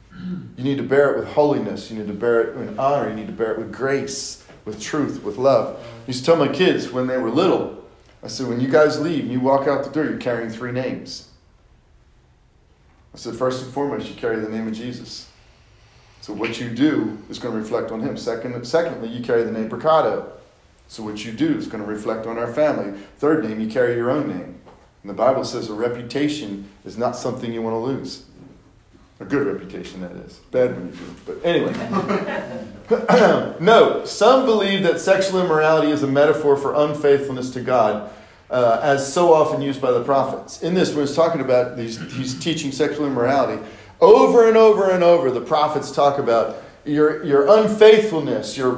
[0.57, 1.93] You need to bear it with holiness.
[1.93, 3.09] You need to bear it in honor.
[3.09, 5.79] You need to bear it with grace, with truth, with love.
[5.79, 7.85] I used to tell my kids when they were little,
[8.21, 10.73] I said, when you guys leave and you walk out the door, you're carrying three
[10.73, 11.29] names.
[13.15, 15.29] I said, first and foremost, you carry the name of Jesus.
[16.21, 18.17] So what you do is going to reflect on him.
[18.17, 20.33] Second, secondly, you carry the name Bricado.
[20.91, 22.99] So what you do is going to reflect on our family.
[23.19, 24.61] Third name, you carry your own name.
[25.03, 28.25] And the Bible says a reputation is not something you want to lose.
[29.21, 30.41] A good reputation, that is.
[30.51, 31.15] Bad when you do.
[31.27, 31.73] But anyway.
[33.61, 38.11] no, some believe that sexual immorality is a metaphor for unfaithfulness to God,
[38.51, 40.61] uh, as so often used by the prophets.
[40.61, 43.65] In this, when he's talking about these, he's teaching sexual immorality,
[44.01, 48.73] over and over and over, the prophets talk about your, your unfaithfulness, your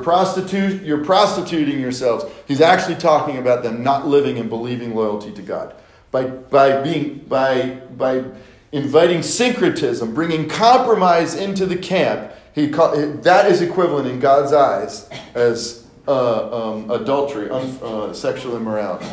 [0.85, 2.27] you're prostituting yourselves.
[2.47, 5.75] He's actually talking about them not living and believing loyalty to God.
[6.11, 8.25] By, by, being, by, by
[8.71, 15.09] inviting syncretism, bringing compromise into the camp, he call, that is equivalent in God's eyes
[15.35, 19.07] as uh, um, adultery, un, uh, sexual immorality.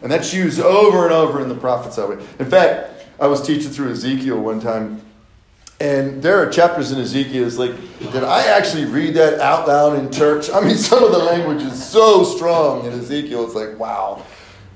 [0.00, 2.16] And that's used over and over in the prophets that way.
[2.38, 5.02] In fact, I was teaching through Ezekiel one time
[5.80, 7.46] and there are chapters in Ezekiel.
[7.46, 10.50] It's like, did I actually read that out loud in church?
[10.50, 13.44] I mean, some of the language is so strong in Ezekiel.
[13.44, 14.24] It's like, wow.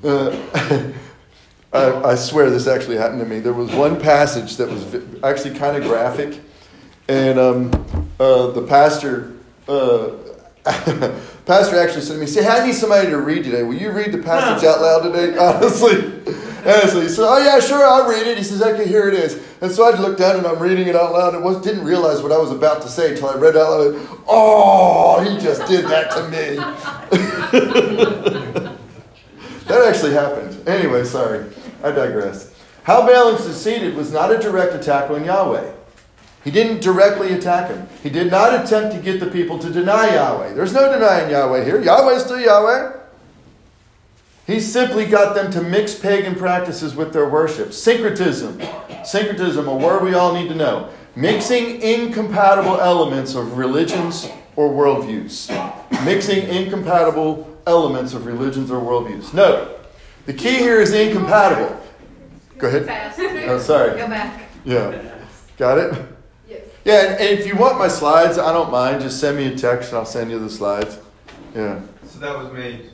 [0.04, 0.36] Uh,
[1.72, 3.40] I, I, swear this actually happened to me.
[3.40, 6.40] There was one passage that was actually kind of graphic,
[7.08, 9.32] and um, uh, the pastor.
[9.66, 10.10] Uh,
[11.46, 13.62] pastor actually said to me, "Say, I need somebody to read today.
[13.62, 16.12] Will you read the passage out loud today?" Honestly,
[16.64, 18.38] and so he said, Oh, yeah, sure, I'll read it.
[18.38, 19.42] He says, Okay, here it is.
[19.60, 22.32] And so I looked down and I'm reading it out loud and didn't realize what
[22.32, 24.18] I was about to say until I read it out loud.
[24.28, 26.56] Oh, he just did that to me.
[29.66, 30.68] that actually happened.
[30.68, 31.46] Anyway, sorry.
[31.82, 32.54] I digress.
[32.84, 35.72] How Balaam succeeded was not a direct attack on Yahweh.
[36.44, 37.88] He didn't directly attack him.
[38.02, 40.54] He did not attempt to get the people to deny Yahweh.
[40.54, 41.80] There's no denying Yahweh here.
[41.80, 43.01] Yahweh is still Yahweh.
[44.52, 47.72] He simply got them to mix pagan practices with their worship.
[47.72, 48.60] Syncretism.
[49.02, 50.90] Syncretism, a word we all need to know.
[51.16, 55.48] Mixing incompatible elements of religions or worldviews.
[56.04, 59.32] Mixing incompatible elements of religions or worldviews.
[59.32, 59.80] Note,
[60.26, 61.80] the key here is incompatible.
[62.58, 62.84] Go ahead.
[62.84, 63.18] Fast.
[63.20, 63.98] Oh, sorry.
[63.98, 64.50] Go back.
[64.66, 65.14] Yeah.
[65.56, 66.06] Got it?
[66.46, 66.60] Yes.
[66.84, 69.00] Yeah, and, and if you want my slides, I don't mind.
[69.00, 70.98] Just send me a text and I'll send you the slides.
[71.54, 71.80] Yeah.
[72.06, 72.90] So that was made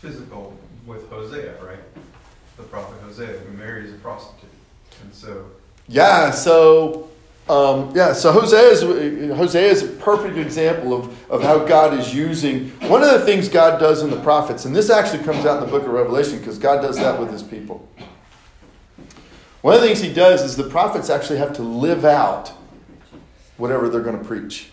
[0.00, 1.78] physical with Hosea, right?
[2.56, 4.48] The prophet Hosea, who marries a prostitute.
[5.02, 5.46] And so.
[5.88, 7.08] Yeah, so.
[7.48, 8.82] Um, yeah, so Hosea is,
[9.36, 12.68] Hosea is a perfect example of, of how God is using.
[12.88, 15.68] One of the things God does in the prophets, and this actually comes out in
[15.68, 17.86] the book of Revelation because God does that with his people.
[19.62, 22.52] One of the things he does is the prophets actually have to live out
[23.56, 24.70] whatever they're going to preach.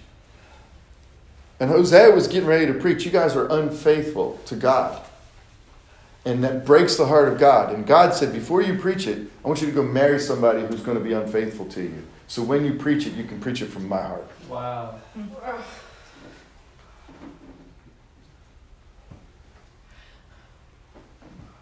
[1.59, 5.03] And Hosea was getting ready to preach, you guys are unfaithful to God.
[6.29, 7.73] And that breaks the heart of God.
[7.73, 10.81] And God said, before you preach it, I want you to go marry somebody who's
[10.81, 12.05] going to be unfaithful to you.
[12.27, 14.29] So when you preach it, you can preach it from my heart.
[14.47, 14.99] Wow.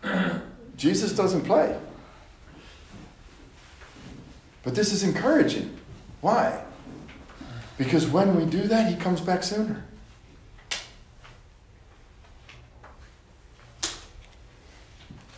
[0.76, 1.80] Jesus doesn't play.
[4.64, 5.78] But this is encouraging.
[6.20, 6.62] Why?
[7.78, 9.86] Because when we do that, he comes back sooner.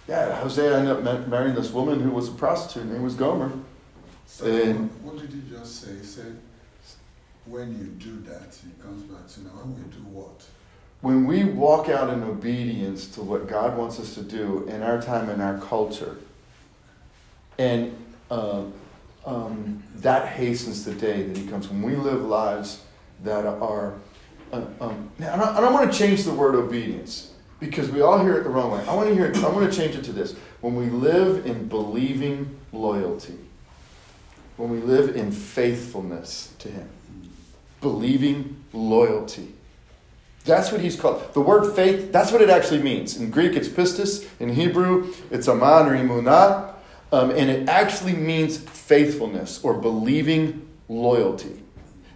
[0.10, 2.88] Yeah, Hosea ended up ma- marrying this woman who was a prostitute.
[2.88, 3.52] Her name was Gomer.
[4.26, 5.92] So And- what did you just say?
[6.00, 6.36] He said,
[7.46, 9.50] when you do that, he comes back to now.
[9.62, 10.44] When we do what?
[11.02, 15.00] When we walk out in obedience to what God wants us to do in our
[15.00, 16.18] time and our culture,
[17.60, 17.96] and
[18.32, 18.64] uh,
[19.28, 21.70] um, that hastens the day that He comes.
[21.70, 22.82] When we live lives
[23.24, 23.94] that are.
[24.52, 28.02] Uh, um, now, I don't, I don't want to change the word obedience because we
[28.02, 28.86] all hear it the wrong way.
[28.88, 29.32] I want to hear.
[29.36, 33.38] I want to change it to this: when we live in believing loyalty,
[34.58, 36.90] when we live in faithfulness to Him,
[37.82, 39.54] believing loyalty.
[40.46, 41.34] That's what he's called.
[41.34, 43.18] The word faith, that's what it actually means.
[43.18, 44.28] In Greek, it's pistis.
[44.40, 46.74] In Hebrew, it's aman or imunah.
[47.12, 51.64] Um, and it actually means faithfulness or believing loyalty.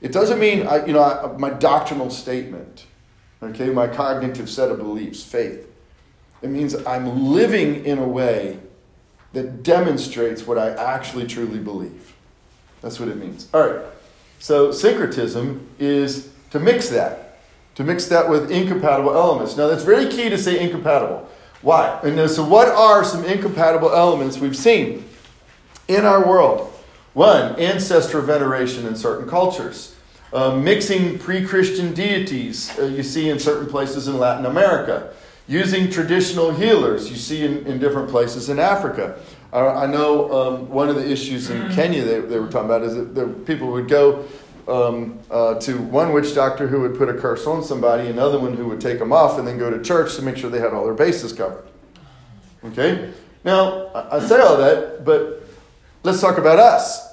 [0.02, 2.86] It doesn't mean, I, you know, I, my doctrinal statement,
[3.46, 5.70] okay, my cognitive set of beliefs, faith.
[6.42, 8.60] It means I'm living in a way
[9.34, 12.14] that demonstrates what I actually truly believe.
[12.82, 13.48] That's what it means.
[13.54, 13.86] All right.
[14.40, 17.40] So syncretism is to mix that,
[17.76, 19.56] to mix that with incompatible elements.
[19.56, 21.30] Now that's very key to say incompatible.
[21.64, 21.98] Why?
[22.04, 25.06] And so, what are some incompatible elements we've seen
[25.88, 26.70] in our world?
[27.14, 29.93] One, ancestor veneration in certain cultures.
[30.34, 35.14] Uh, mixing pre Christian deities, uh, you see in certain places in Latin America.
[35.48, 39.20] Using traditional healers, you see in, in different places in Africa.
[39.52, 42.82] Uh, I know um, one of the issues in Kenya they, they were talking about
[42.82, 44.26] is that the people would go
[44.68, 48.56] um, uh, to one witch doctor who would put a curse on somebody, another one
[48.56, 50.74] who would take them off, and then go to church to make sure they had
[50.74, 51.66] all their bases covered.
[52.66, 53.12] Okay?
[53.44, 55.44] Now, I, I say all that, but
[56.02, 57.13] let's talk about us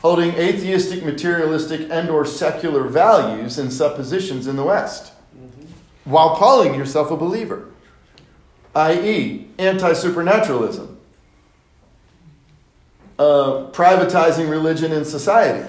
[0.00, 5.12] holding atheistic, materialistic, and or secular values and suppositions in the West
[6.08, 7.68] while calling yourself a believer,
[8.74, 10.98] i.e., anti-supernaturalism,
[13.18, 15.68] uh, privatizing religion in society,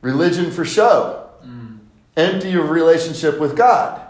[0.00, 1.28] religion for show,
[2.16, 4.00] empty of relationship with God,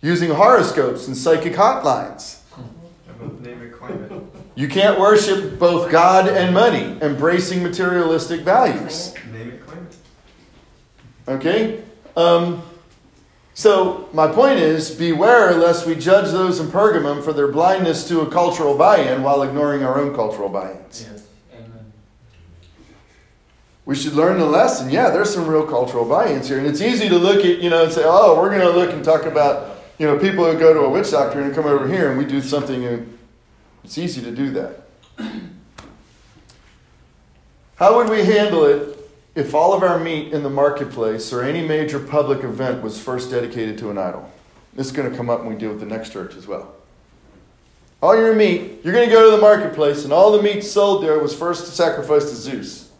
[0.00, 2.40] using horoscopes and psychic hotlines.
[3.40, 4.21] Name it, claim it.
[4.54, 9.14] You can't worship both God and money, embracing materialistic values.
[9.32, 11.30] Name it, claim it.
[11.30, 11.82] Okay?
[12.16, 12.62] Um,
[13.54, 18.20] so, my point is beware lest we judge those in Pergamum for their blindness to
[18.20, 21.02] a cultural buy in while ignoring our own cultural buy ins.
[21.02, 21.92] Yes, amen.
[23.84, 24.90] We should learn the lesson.
[24.90, 26.58] Yeah, there's some real cultural buy ins here.
[26.58, 28.90] And it's easy to look at, you know, and say, oh, we're going to look
[28.90, 31.86] and talk about, you know, people who go to a witch doctor and come over
[31.86, 32.84] here and we do something.
[32.86, 33.18] And
[33.84, 34.82] it's easy to do that.
[37.76, 38.98] How would we handle it
[39.34, 43.30] if all of our meat in the marketplace or any major public event was first
[43.30, 44.30] dedicated to an idol?
[44.74, 46.74] This is going to come up when we deal with the next church as well.
[48.00, 51.04] All your meat, you're going to go to the marketplace, and all the meat sold
[51.04, 52.90] there was first sacrificed to Zeus.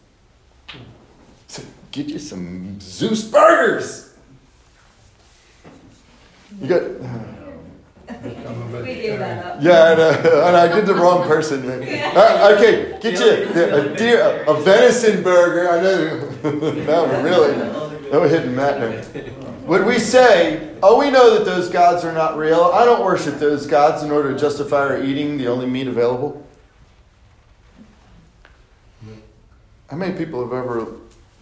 [1.47, 4.13] So get you some Zeus burgers.
[6.61, 6.81] You got.
[8.07, 9.61] We gave that up.
[9.61, 10.43] Yeah, I know.
[10.47, 11.65] And I did the wrong person.
[11.67, 11.81] Man.
[12.15, 15.69] Uh, okay, get you a, deer, a venison burger.
[15.69, 16.29] I know.
[16.83, 17.55] no, really.
[18.11, 19.43] No, we're hitting Matt now.
[19.65, 22.71] Would we say, oh, we know that those gods are not real.
[22.73, 26.45] I don't worship those gods in order to justify our eating the only meat available?
[29.89, 30.97] How many people have ever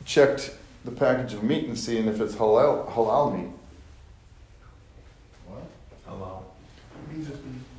[0.05, 0.55] checked
[0.85, 3.51] the package of meat and seen if it's halal, halal meat?
[6.11, 6.43] Allow.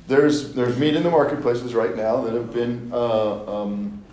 [0.07, 4.03] There's, there's meat in the marketplaces right now that have been uh, um,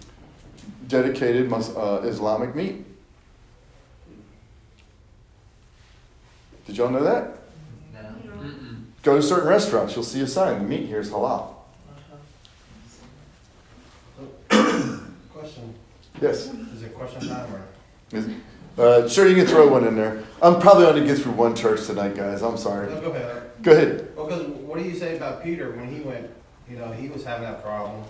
[0.87, 2.85] dedicated Mus- uh, Islamic meat.
[6.66, 7.39] Did y'all know that?
[7.93, 8.01] No.
[8.43, 8.83] Mm-mm.
[9.03, 11.55] Go to certain restaurants, you'll see a sign the meat here is halal.
[14.49, 15.75] Question,
[16.21, 16.47] Yes.
[16.47, 17.62] is it question time or?
[18.16, 18.29] Is-
[18.79, 20.23] Uh, sure, you can throw one in there.
[20.41, 22.41] I'm probably going to get through one church tonight, guys.
[22.43, 22.89] I'm sorry.
[22.89, 23.49] No, go ahead.
[23.63, 24.09] Go ahead.
[24.17, 26.31] Well, because what do you say about Peter when he went,
[26.69, 28.03] you know, he was having that problem?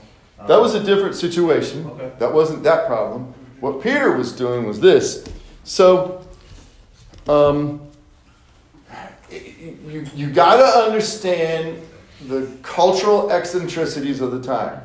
[0.46, 1.86] That was a different situation.
[1.86, 2.12] Okay.
[2.18, 3.34] That wasn't that problem.
[3.60, 5.24] What Peter was doing was this.
[5.64, 6.26] So,
[7.28, 7.80] um,
[9.30, 11.82] you, you got to understand
[12.26, 14.80] the cultural eccentricities of the time.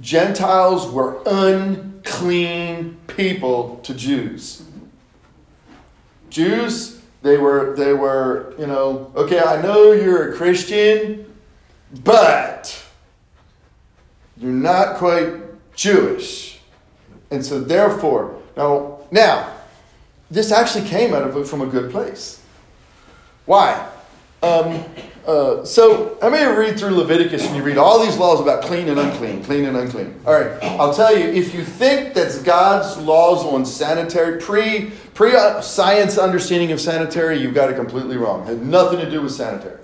[0.00, 4.62] Gentiles were unclean people to Jews.
[6.28, 6.95] Jews,
[7.26, 11.34] they were, they were, you know, okay, I know you're a Christian,
[12.04, 12.84] but
[14.36, 15.34] you're not quite
[15.74, 16.60] Jewish.
[17.30, 19.52] And so therefore, now now,
[20.30, 22.42] this actually came out of from a good place.
[23.44, 23.88] Why?
[24.42, 24.84] Um,
[25.26, 28.88] uh, so going to read through Leviticus and you read all these laws about clean
[28.88, 30.20] and unclean, clean and unclean.
[30.24, 35.32] All right, I'll tell you, if you think that's God's laws on sanitary, pre pre
[35.62, 38.42] science understanding of sanitary, you've got it completely wrong.
[38.42, 39.80] It had nothing to do with sanitary.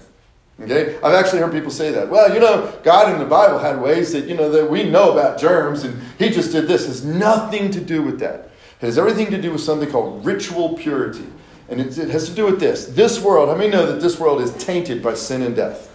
[0.60, 2.08] Okay, I've actually heard people say that.
[2.08, 5.10] Well, you know, God in the Bible had ways that you know that we know
[5.10, 6.84] about germs, and He just did this.
[6.84, 8.50] It has nothing to do with that.
[8.80, 11.26] It has everything to do with something called ritual purity.
[11.68, 12.86] And it, it has to do with this.
[12.86, 15.90] This world, how many know that this world is tainted by sin and death?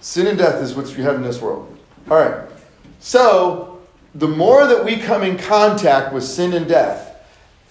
[0.00, 1.76] Sin and death is what you have in this world.
[2.10, 2.48] All right.
[3.00, 3.82] So,
[4.14, 7.13] the more that we come in contact with sin and death,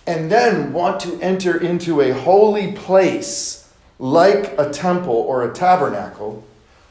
[0.06, 6.44] and then want to enter into a holy place like a temple or a tabernacle,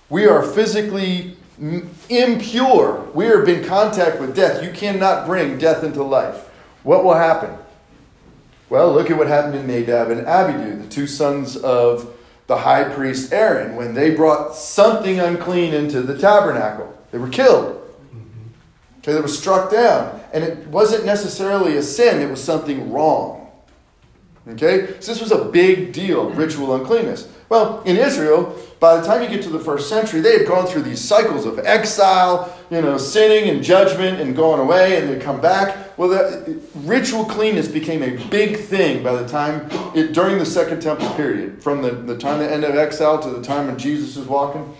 [0.08, 1.36] we are physically
[2.08, 3.06] impure.
[3.14, 4.62] We are in contact with death.
[4.62, 6.48] You cannot bring death into life.
[6.82, 7.56] What will happen?
[8.70, 12.14] Well, look at what happened in Nadab and Abihu, the two sons of
[12.46, 16.98] the high priest Aaron when they brought something unclean into the tabernacle.
[17.10, 17.81] They were killed.
[19.02, 20.20] Okay, they were struck down.
[20.32, 23.50] And it wasn't necessarily a sin, it was something wrong.
[24.48, 24.94] Okay?
[25.00, 27.28] So this was a big deal, ritual uncleanness.
[27.48, 30.66] Well, in Israel, by the time you get to the first century, they had gone
[30.66, 35.22] through these cycles of exile, you know, sinning and judgment and going away, and they
[35.22, 35.98] come back.
[35.98, 40.80] Well, that, ritual cleanness became a big thing by the time, it, during the Second
[40.80, 44.16] Temple period, from the, the time the end of exile to the time when Jesus
[44.16, 44.74] is walking.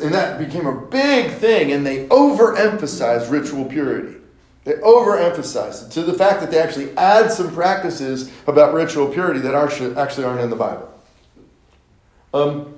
[0.00, 4.18] And that became a big thing, and they overemphasized ritual purity.
[4.64, 9.40] They overemphasized it to the fact that they actually add some practices about ritual purity
[9.40, 10.88] that actually aren't in the Bible.
[12.32, 12.74] Um,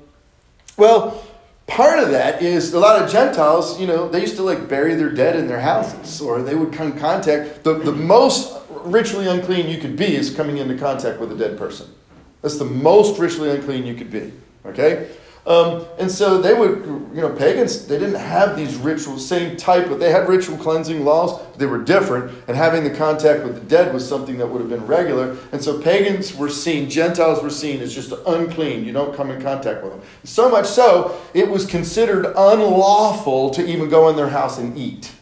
[0.78, 1.22] well,
[1.66, 4.94] part of that is a lot of Gentiles, you know, they used to like bury
[4.94, 7.64] their dead in their houses, or they would come contact.
[7.64, 11.59] The, the most ritually unclean you could be is coming into contact with a dead
[11.59, 11.92] person.
[12.40, 14.32] That's the most ritually unclean you could be.
[14.64, 15.11] Okay?
[15.47, 16.84] Um, and so they would,
[17.14, 21.05] you know, pagans, they didn't have these rituals, same type, but they had ritual cleansing
[21.05, 21.38] laws.
[21.57, 24.70] They were different, and having the contact with the dead was something that would have
[24.70, 25.36] been regular.
[25.53, 28.84] And so pagans were seen, Gentiles were seen as just unclean.
[28.84, 30.03] You don't come in contact with them.
[30.24, 35.12] So much so, it was considered unlawful to even go in their house and eat.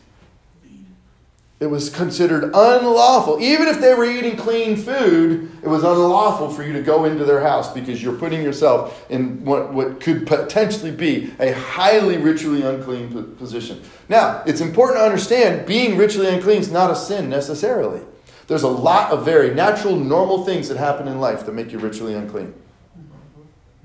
[1.62, 3.40] It was considered unlawful.
[3.40, 7.24] Even if they were eating clean food, it was unlawful for you to go into
[7.24, 12.62] their house because you're putting yourself in what, what could potentially be a highly ritually
[12.62, 13.80] unclean position.
[14.08, 18.00] Now, it's important to understand being ritually unclean is not a sin necessarily.
[18.48, 21.78] There's a lot of very natural, normal things that happen in life that make you
[21.78, 22.52] ritually unclean.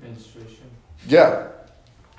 [0.02, 0.66] Menstruation.
[1.06, 1.46] Yeah.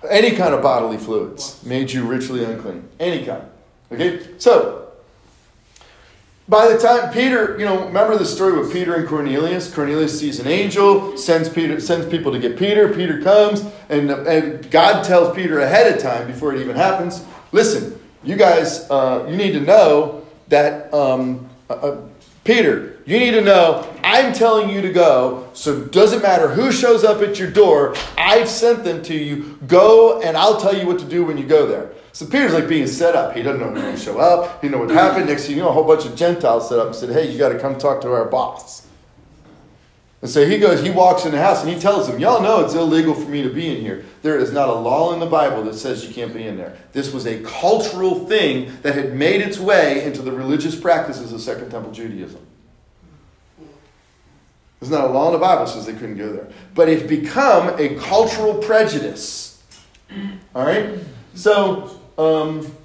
[0.09, 2.87] Any kind of bodily fluids made you ritually unclean.
[2.97, 3.43] Any kind.
[3.91, 4.25] Okay?
[4.37, 4.78] So,
[6.49, 9.71] by the time Peter, you know, remember the story with Peter and Cornelius?
[9.73, 12.91] Cornelius sees an angel, sends Peter, sends people to get Peter.
[12.91, 17.23] Peter comes, and, and God tells Peter ahead of time before it even happens.
[17.51, 22.01] Listen, you guys, uh, you need to know that um, uh, uh,
[22.43, 26.71] Peter, you need to know I'm telling you to go, so it doesn't matter who
[26.71, 27.95] shows up at your door.
[28.17, 29.59] I've sent them to you.
[29.67, 31.91] Go, and I'll tell you what to do when you go there.
[32.11, 33.35] So Peter's like being set up.
[33.35, 34.61] He doesn't know when to show up.
[34.61, 35.27] He know what happened.
[35.27, 37.37] Next thing you know, a whole bunch of Gentiles set up and said, "Hey, you
[37.37, 38.87] got to come talk to our boss."
[40.21, 40.81] And so he goes.
[40.81, 43.41] He walks in the house and he tells them, "Y'all know it's illegal for me
[43.43, 44.03] to be in here.
[44.21, 46.77] There is not a law in the Bible that says you can't be in there.
[46.91, 51.41] This was a cultural thing that had made its way into the religious practices of
[51.41, 52.45] Second Temple Judaism."
[54.79, 56.47] There's not a law in the Bible says they couldn't go there.
[56.73, 59.61] But it's become a cultural prejudice.
[60.55, 60.99] All right?
[61.35, 62.75] So, um,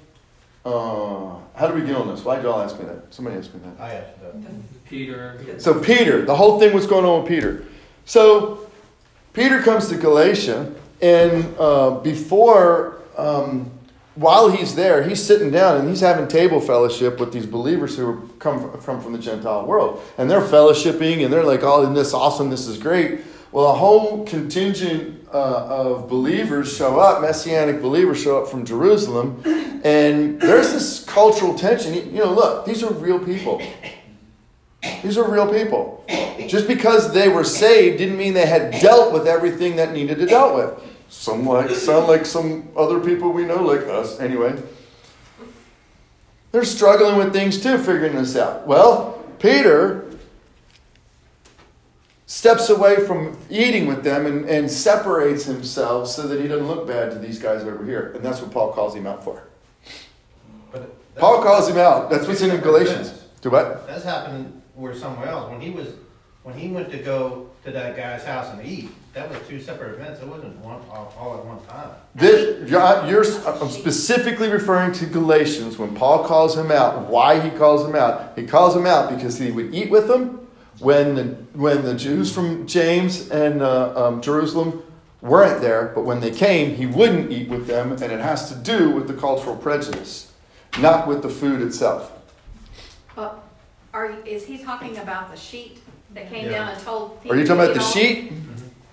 [0.65, 2.23] uh, how do we get on this?
[2.23, 3.13] Why did y'all ask me that?
[3.13, 3.83] Somebody asked me that.
[3.83, 4.33] I asked that.
[5.39, 5.59] Peter.
[5.59, 7.65] So, Peter, the whole thing was going on with Peter.
[8.05, 8.69] So,
[9.33, 13.69] Peter comes to Galatia, and uh, before, um,
[14.15, 18.29] while he's there, he's sitting down and he's having table fellowship with these believers who
[18.39, 20.01] come from, from the Gentile world.
[20.17, 22.49] And they're fellowshipping, and they're like, oh, isn't this awesome?
[22.49, 23.19] This is great.
[23.55, 29.41] Well, a whole contingent uh, of believers show up, messianic believers show up from Jerusalem,
[29.45, 31.93] and there's this cultural tension.
[31.93, 33.61] You know, look, these are real people.
[35.01, 36.03] These are real people.
[36.49, 40.25] Just because they were saved didn't mean they had dealt with everything that needed to
[40.25, 40.93] dealt with.
[41.07, 44.19] Some like sound like some other people we know, like us.
[44.19, 44.61] Anyway,
[46.51, 48.67] they're struggling with things too, figuring this out.
[48.67, 50.04] Well, Peter
[52.27, 56.87] steps away from eating with them and, and separates himself so that he doesn't look
[56.87, 58.11] bad to these guys over here.
[58.15, 59.43] And that's what Paul calls him out for.
[60.71, 62.09] But Paul calls him out.
[62.09, 63.25] That's what's in Galatians.
[63.41, 63.85] Do what?
[63.87, 65.51] That's happening where somewhere else.
[65.51, 65.89] When he was,
[66.43, 69.93] when he went to go to that guy's house and eat, that was two separate
[69.93, 70.19] events.
[70.19, 71.91] It wasn't one all, all at one time.
[72.15, 77.07] This, you're, you're, I'm specifically referring to Galatians when Paul calls him out.
[77.07, 78.37] Why he calls him out?
[78.37, 80.44] He calls him out because he would eat with them
[80.79, 81.23] when the,
[81.53, 84.83] when the Jews from James and uh, um, Jerusalem
[85.21, 88.55] weren't there, but when they came, he wouldn't eat with them, and it has to
[88.55, 90.31] do with the cultural prejudice,
[90.79, 92.11] not with the food itself.
[93.17, 93.31] Uh,
[93.93, 95.79] Are, is he talking about the sheet
[96.13, 96.51] that came Yeah.
[96.51, 97.19] down and told?
[97.29, 98.31] Are you talking about the eat all- sheet?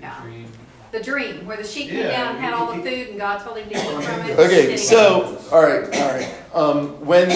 [0.00, 0.46] No, Dream.
[0.92, 3.08] The dream, where the sheet came Yeah, down and had all the he- he- food
[3.10, 4.38] and God told him to eat from it.
[4.38, 6.34] Okay, so all right, all right.
[6.54, 7.30] Um, when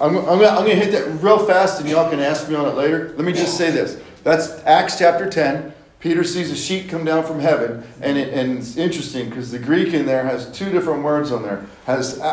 [0.00, 2.66] I'm, I'm, gonna, I'm gonna hit that real fast, and y'all can ask me on
[2.66, 3.12] it later.
[3.16, 5.74] Let me just say this: that's Acts chapter ten.
[6.00, 9.58] Peter sees a sheet come down from heaven, and, it, and it's interesting because the
[9.58, 11.64] Greek in there has two different words on there.
[11.86, 12.24] Has uh,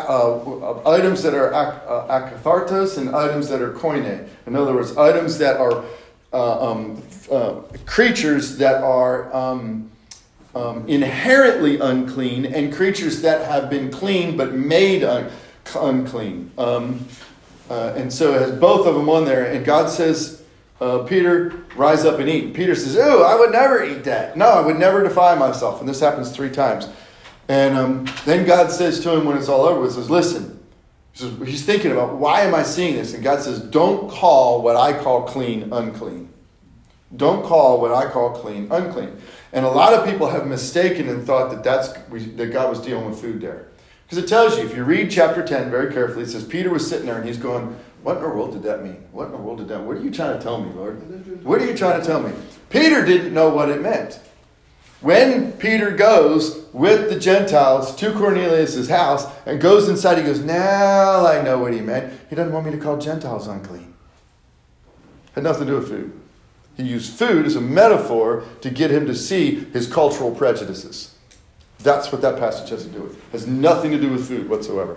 [0.42, 4.26] uh, items that are ak- uh, akathartos and items that are koine.
[4.48, 5.84] In other words, items that are
[6.32, 9.88] uh, um, uh, creatures that are um,
[10.54, 15.30] um, inherently unclean and creatures that have been clean but made un-
[15.74, 16.50] unclean.
[16.58, 17.06] Um,
[17.68, 19.44] uh, and so it has both of them on there.
[19.44, 20.42] And God says,
[20.80, 22.54] uh, Peter, rise up and eat.
[22.54, 24.36] Peter says, Oh, I would never eat that.
[24.36, 25.80] No, I would never defy myself.
[25.80, 26.88] And this happens three times.
[27.48, 30.58] And um, then God says to him when it's all over, he says, Listen,
[31.12, 33.12] he's thinking about why am I seeing this?
[33.12, 36.28] And God says, Don't call what I call clean unclean.
[37.14, 39.20] Don't call what I call clean unclean.
[39.52, 43.10] And a lot of people have mistaken and thought that that's that God was dealing
[43.10, 43.66] with food there.
[44.06, 46.88] Because it tells you, if you read chapter 10 very carefully, it says Peter was
[46.88, 49.04] sitting there and he's going, What in the world did that mean?
[49.12, 51.44] What in the world did that What are you trying to tell me, Lord?
[51.44, 52.32] What are you trying to tell me?
[52.70, 54.20] Peter didn't know what it meant.
[55.00, 61.24] When Peter goes with the Gentiles to Cornelius' house and goes inside, he goes, Now
[61.26, 62.12] I know what he meant.
[62.28, 63.94] He doesn't want me to call Gentiles unclean.
[65.34, 66.19] Had nothing to do with food.
[66.80, 71.14] He used food as a metaphor to get him to see his cultural prejudices.
[71.80, 73.16] That's what that passage has to do with.
[73.16, 74.96] It has nothing to do with food whatsoever.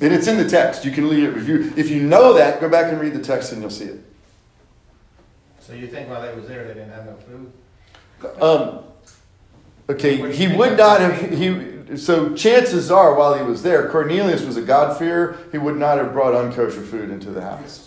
[0.00, 0.84] And it's in the text.
[0.84, 1.36] You can read it.
[1.36, 3.84] If you, if you know that, go back and read the text and you'll see
[3.84, 4.00] it.
[5.60, 8.42] So you think while they was there, they didn't have no food?
[8.42, 8.84] Um,
[9.90, 11.32] okay, he would not have.
[11.32, 15.36] He so chances are, while he was there, Cornelius was a God-fearer.
[15.52, 17.85] He would not have brought unkosher food into the house.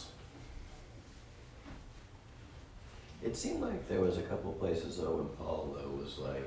[3.22, 6.46] It seemed like there was a couple places though when Paul though was like,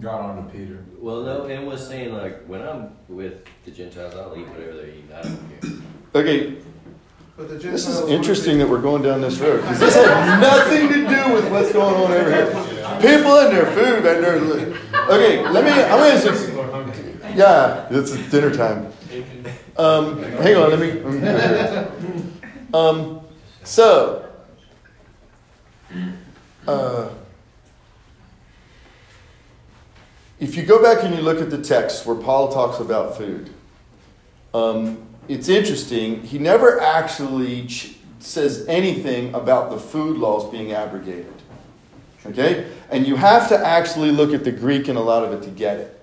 [0.00, 0.84] Got on to Peter.
[0.98, 4.88] well, no, and was saying like, when I'm with the Gentiles, I'll eat whatever they're
[4.88, 5.10] eating.
[5.12, 5.70] I don't care.
[6.22, 6.56] Okay,
[7.36, 10.88] But the this is interesting that we're going down this road because this has nothing
[10.88, 12.46] to do with what's going on over here.
[13.00, 14.36] People and their food and their.
[15.10, 15.70] Okay, let me.
[15.72, 17.36] I'm going to.
[17.36, 18.92] Yeah, it's dinner time.
[19.76, 20.92] Um, hang on, let me.
[20.92, 21.92] Let me go here.
[22.72, 23.20] Um,
[23.64, 24.29] so,
[26.66, 27.10] uh,
[30.38, 33.50] if you go back and you look at the text where Paul talks about food,
[34.54, 36.22] um, it's interesting.
[36.22, 41.32] He never actually ch- says anything about the food laws being abrogated.
[42.26, 42.70] Okay?
[42.90, 45.50] And you have to actually look at the Greek and a lot of it to
[45.50, 46.00] get it.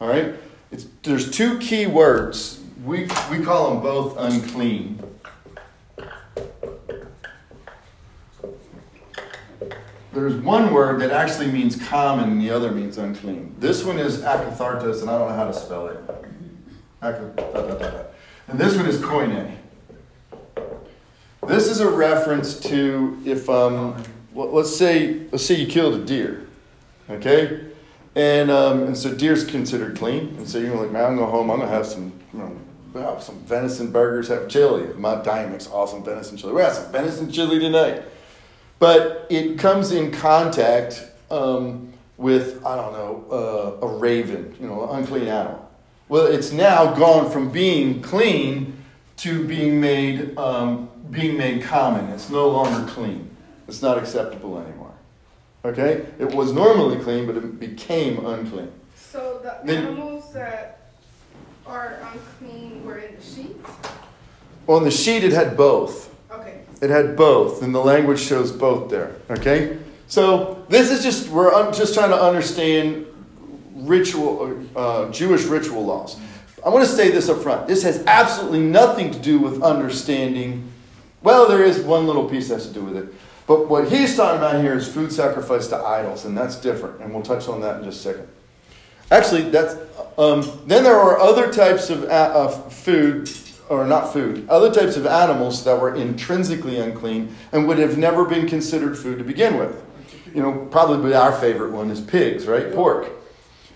[0.00, 0.34] All right?
[0.70, 2.60] It's, there's two key words.
[2.84, 5.02] We, we call them both unclean.
[10.14, 13.54] There's one word that actually means common and the other means unclean.
[13.58, 15.98] This one is akathartos, and I don't know how to spell it.
[18.48, 19.56] And this one is koine.
[21.46, 24.02] This is a reference to if um,
[24.34, 26.46] let's say let's say you killed a deer,
[27.10, 27.60] okay,
[28.14, 31.50] and um, and so deer's considered clean, and so you're like, man, I'm going home,
[31.50, 32.56] I'm gonna have some, you know,
[33.20, 34.86] some venison burgers, have chili.
[34.94, 36.52] My diet makes awesome venison chili.
[36.52, 38.04] We're going to have some venison chili tonight,
[38.78, 44.88] but it comes in contact um, with I don't know uh, a raven, you know,
[44.88, 45.60] an unclean animal.
[46.08, 48.76] Well, it's now gone from being clean
[49.18, 52.08] to being made um, being made common.
[52.10, 53.30] It's no longer clean.
[53.68, 54.92] It's not acceptable anymore.
[55.64, 56.04] Okay?
[56.18, 58.70] It was normally clean, but it became unclean.
[58.94, 60.80] So the Then- animals that
[61.66, 63.70] are unclean were in the sheets?
[64.66, 66.13] On the sheet, it had both.
[66.84, 69.16] It had both, and the language shows both there.
[69.30, 69.78] Okay?
[70.06, 73.06] So this is just, we're just trying to understand
[73.74, 76.18] ritual, uh, Jewish ritual laws.
[76.64, 77.66] I want to say this up front.
[77.66, 80.70] This has absolutely nothing to do with understanding.
[81.22, 83.14] Well, there is one little piece that has to do with it.
[83.46, 87.00] But what he's talking about here is food sacrifice to idols, and that's different.
[87.00, 88.28] And we'll touch on that in just a second.
[89.10, 89.76] Actually, that's
[90.18, 93.28] um, then there are other types of, of food,
[93.68, 98.24] or not food, other types of animals that were intrinsically unclean and would have never
[98.24, 99.82] been considered food to begin with.
[100.34, 102.72] You know, probably our favorite one is pigs, right?
[102.72, 103.08] Pork.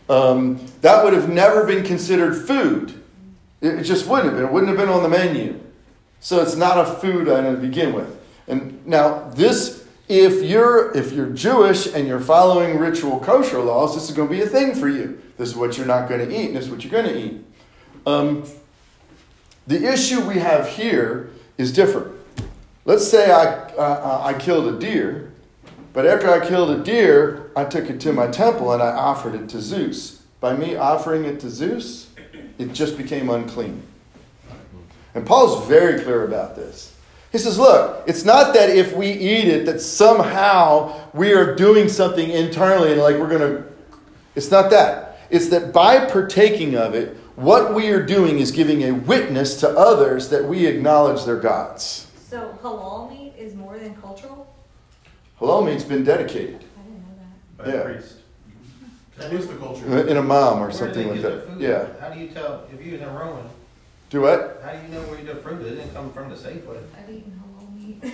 [0.09, 3.03] Um, that would have never been considered food.
[3.61, 4.47] It, just wouldn't have been.
[4.47, 5.61] It wouldn't have been on the menu.
[6.21, 8.19] So it's not a food item to begin with.
[8.47, 14.09] And now this, if you're if you're Jewish and you're following ritual kosher laws, this
[14.09, 15.21] is going to be a thing for you.
[15.37, 17.19] This is what you're not going to eat, and this is what you're going to
[17.19, 17.45] eat.
[18.07, 18.45] Um,
[19.69, 22.17] the issue we have here is different.
[22.87, 25.31] Let's say I, uh, I killed a deer,
[25.93, 29.35] but after I killed a deer, I took it to my temple and I offered
[29.35, 30.23] it to Zeus.
[30.41, 32.09] By me offering it to Zeus,
[32.59, 33.83] it just became unclean.
[35.15, 36.97] And Paul's very clear about this.
[37.31, 41.91] He says, look, it's not that if we eat it that somehow we are doing
[41.91, 43.65] something internally and like we're going to.
[44.35, 45.19] It's not that.
[45.29, 49.69] It's that by partaking of it, what we are doing is giving a witness to
[49.69, 52.11] others that we acknowledge their gods.
[52.29, 54.53] So halal meat is more than cultural?
[55.41, 56.65] Halal meat's been dedicated.
[56.77, 57.15] I didn't know
[57.57, 57.65] that.
[57.65, 57.81] By Yeah.
[57.81, 58.15] a priest.
[59.19, 59.85] That is the culture.
[59.89, 61.45] Uh, in a mom or Where something like that.
[61.59, 61.87] Yeah.
[62.01, 63.45] How do you tell, if you was in a Roman,
[64.11, 64.61] Do what?
[64.65, 65.73] how do you know where the fruit is?
[65.73, 66.79] It didn't come from the Safeway.
[66.99, 67.48] I've eaten halal meat.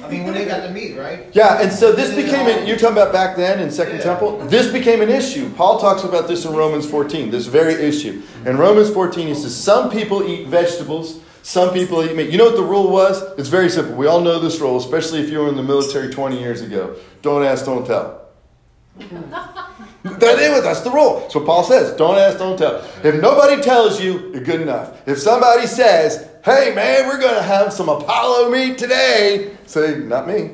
[0.03, 1.27] I mean, when they got the meat, right?
[1.33, 4.03] Yeah, and so this became, an, you're talking about back then in Second Yeah.
[4.03, 4.39] Temple?
[4.47, 5.51] This became an issue.
[5.55, 8.23] Paul talks about this in Romans 14, this very issue.
[8.47, 12.31] In Romans 14, he says, Some people eat vegetables, some people eat meat.
[12.31, 13.23] You know what the rule was?
[13.39, 13.95] It's very simple.
[13.97, 16.97] We all know this rule, especially if you were in the military 20 years ago.
[17.23, 18.29] Don't ask, don't tell.
[20.05, 21.21] That is, that's the rule.
[21.21, 21.97] That's what Paul says.
[21.97, 22.85] Don't ask, don't tell.
[23.03, 25.01] If nobody tells you, you're good enough.
[25.09, 30.27] If somebody says, hey man, we're going to have some Apollo meat today, say, not
[30.27, 30.51] me.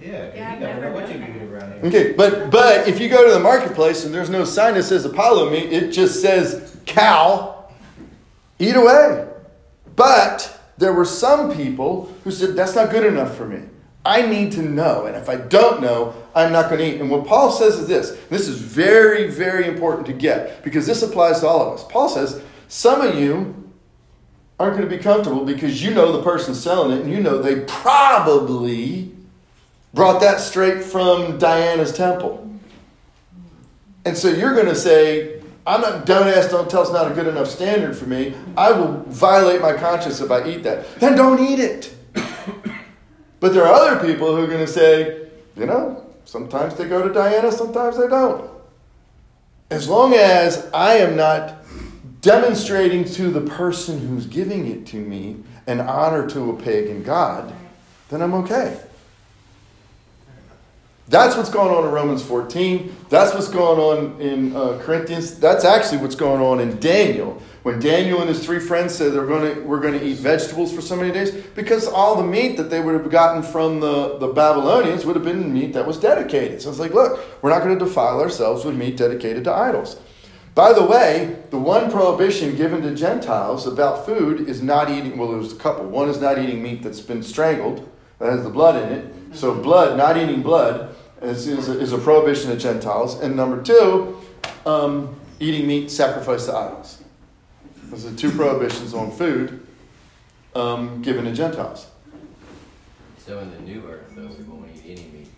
[0.00, 1.38] Yeah, 'cause Yeah, you never never know what you done can that.
[1.40, 1.86] get around here.
[1.86, 5.04] Okay, but but if you go to the marketplace and there's no sign that says
[5.04, 7.64] Apollo meat, it just says cow,
[8.58, 9.26] eat away.
[9.96, 13.60] But there were some people who said that's not good enough for me.
[14.04, 17.00] I need to know, and if I don't know, I'm not going to eat.
[17.00, 18.10] And what Paul says is this.
[18.28, 21.84] This is very very important to get because this applies to all of us.
[21.88, 23.54] Paul says some of you
[24.58, 27.42] aren't going to be comfortable because you know the person selling it and you know
[27.42, 29.12] they probably
[29.94, 32.40] brought that straight from Diana's temple.
[34.04, 37.14] And so you're going to say, I'm not, don't ask, don't tell, it's not a
[37.14, 38.34] good enough standard for me.
[38.56, 40.96] I will violate my conscience if I eat that.
[40.96, 41.94] Then don't eat it.
[43.40, 47.06] but there are other people who are going to say, you know, sometimes they go
[47.06, 48.50] to Diana, sometimes they don't.
[49.70, 51.63] As long as I am not
[52.24, 57.54] demonstrating to the person who's giving it to me an honor to a pagan god,
[58.08, 58.80] then I'm okay.
[61.08, 62.96] That's what's going on in Romans 14.
[63.10, 65.38] That's what's going on in uh, Corinthians.
[65.38, 67.42] That's actually what's going on in Daniel.
[67.62, 70.72] When Daniel and his three friends said they're going to, we're going to eat vegetables
[70.72, 74.16] for so many days, because all the meat that they would have gotten from the,
[74.16, 76.62] the Babylonians would have been meat that was dedicated.
[76.62, 80.00] So it's like, look, we're not going to defile ourselves with meat dedicated to idols.
[80.54, 85.32] By the way, the one prohibition given to Gentiles about food is not eating, well,
[85.32, 85.84] there's a couple.
[85.86, 87.88] One is not eating meat that's been strangled,
[88.20, 89.36] that has the blood in it.
[89.36, 93.20] So, blood, not eating blood, is, is, a, is a prohibition to Gentiles.
[93.20, 94.20] And number two,
[94.64, 97.02] um, eating meat sacrificed to idols.
[97.84, 99.66] Those are two prohibitions on food
[100.54, 101.88] um, given to Gentiles.
[103.18, 105.28] So in the new earth, though, we won't eat any meat.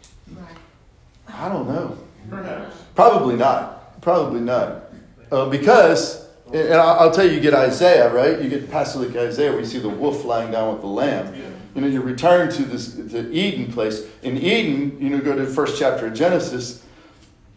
[1.26, 1.96] I don't know.
[2.28, 2.76] Perhaps.
[2.94, 4.00] Probably not.
[4.02, 4.85] Probably not.
[5.30, 8.40] Uh, because, and I'll, tell you, you get Isaiah, right?
[8.40, 11.34] You get passage like Isaiah where you see the wolf lying down with the lamb.
[11.74, 14.06] You know, you return to this to Eden place.
[14.22, 16.82] In Eden, you know, go to the first chapter of Genesis.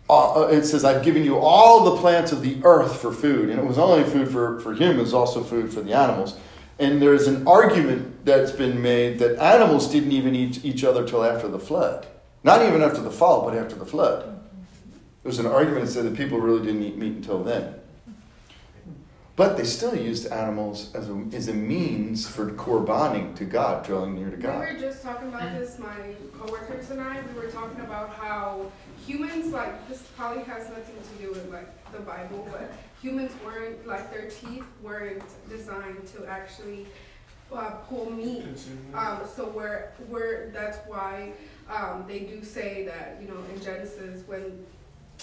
[0.10, 3.58] Uh, it says, "I've given you all the plants of the earth for food," and
[3.58, 6.36] it was only food for for humans, also food for the animals.
[6.80, 11.24] And there's an argument that's been made that animals didn't even eat each other till
[11.24, 12.08] after the flood,
[12.44, 14.39] not even after the fall, but after the flood.
[15.30, 17.76] There's an argument that said that people really didn't eat meat until then.
[19.36, 24.16] But they still used animals as a, as a means for corbaning to God, drawing
[24.16, 24.60] near to God.
[24.60, 28.72] We were just talking about this, my coworkers and I, we were talking about how
[29.06, 33.86] humans, like, this probably has nothing to do with, like, the Bible, but humans weren't,
[33.86, 36.88] like, their teeth weren't designed to actually
[37.54, 38.48] uh, pull meat.
[38.96, 41.34] Um, so we're, we're, that's why,
[41.70, 44.66] um, they do say that, you know, in Genesis, when,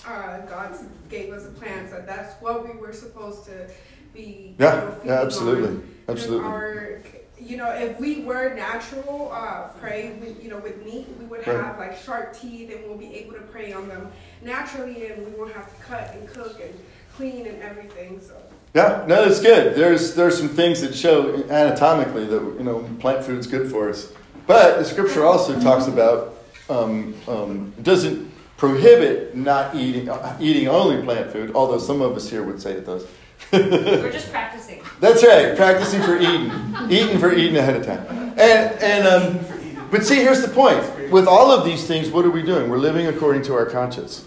[0.06, 0.76] uh, God
[1.08, 1.88] gave us a plan.
[1.88, 3.68] So that's what we were supposed to
[4.12, 4.54] be.
[4.58, 6.46] you Yeah, know, yeah, absolutely, absolutely.
[6.46, 7.02] Our,
[7.38, 11.46] you know, if we were natural uh, prey, we, you know, with meat, we would
[11.46, 11.56] Right.
[11.56, 14.10] have like sharp teeth, and we'll be able to prey on them
[14.42, 16.74] naturally, and we won't have to cut and cook and
[17.16, 18.20] clean and everything.
[18.20, 18.34] So.
[18.74, 19.74] Yeah, no, it's good.
[19.74, 24.12] There's there's some things that show anatomically that you know plant food's good for us.
[24.46, 26.36] But the scripture also talks about
[26.68, 28.25] um, um, doesn't
[28.56, 31.52] prohibit not eating uh, eating only plant food.
[31.54, 33.06] Although some of us here would say it does.
[33.52, 34.82] We're just practicing.
[35.00, 36.50] That's right, practicing for eating,
[36.90, 38.06] eating for eating ahead of time.
[38.38, 41.10] And and um, but see, here's the point.
[41.10, 42.68] With all of these things, what are we doing?
[42.68, 44.26] We're living according to our conscience.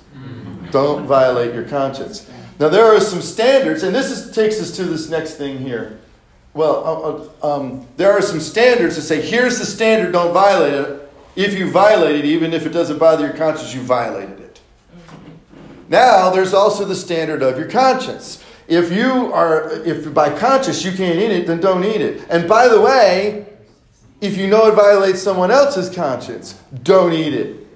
[0.71, 2.29] Don't violate your conscience.
[2.59, 5.99] Now there are some standards, and this is, takes us to this next thing here.
[6.53, 10.73] Well, uh, uh, um, there are some standards that say, here's the standard, don't violate
[10.73, 11.08] it.
[11.39, 14.59] If you violate it, even if it doesn't bother your conscience, you violated it.
[15.87, 18.43] Now, there's also the standard of your conscience.
[18.67, 22.27] If you are, if by conscience you can't eat it, then don't eat it.
[22.29, 23.47] And by the way,
[24.19, 27.67] if you know it violates someone else's conscience, don't eat it.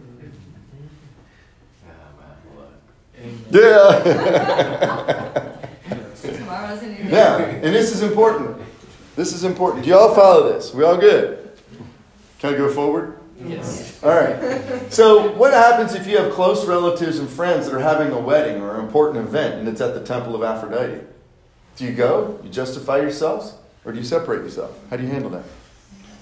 [3.50, 4.04] Yeah.
[6.22, 7.10] Tomorrow's a new day.
[7.10, 8.58] Yeah, and this is important.
[9.16, 9.86] This is important.
[9.86, 10.74] Do y'all follow this?
[10.74, 11.50] We all good?
[12.40, 13.23] Can I go forward?
[13.42, 14.02] Yes.
[14.04, 14.92] All right.
[14.92, 18.62] So, what happens if you have close relatives and friends that are having a wedding
[18.62, 21.02] or an important event and it's at the temple of Aphrodite?
[21.76, 22.40] Do you go?
[22.44, 23.56] You justify yourselves?
[23.86, 24.78] Or do you separate yourself?
[24.90, 25.44] How do you handle that?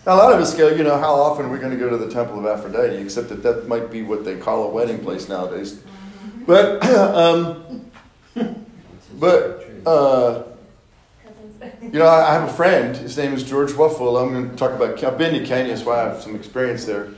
[0.05, 1.89] Now, a lot of us go, you know, how often are we going to go
[1.89, 2.95] to the temple of Aphrodite?
[2.97, 5.83] Except that that might be what they call a wedding place nowadays.
[6.47, 7.85] But, um,
[9.19, 10.43] but, uh,
[11.81, 12.95] you know, I have a friend.
[12.95, 14.17] His name is George Waffle.
[14.17, 15.03] I'm going to talk about.
[15.03, 17.09] I've been to Kenya, that's why I have some experience there.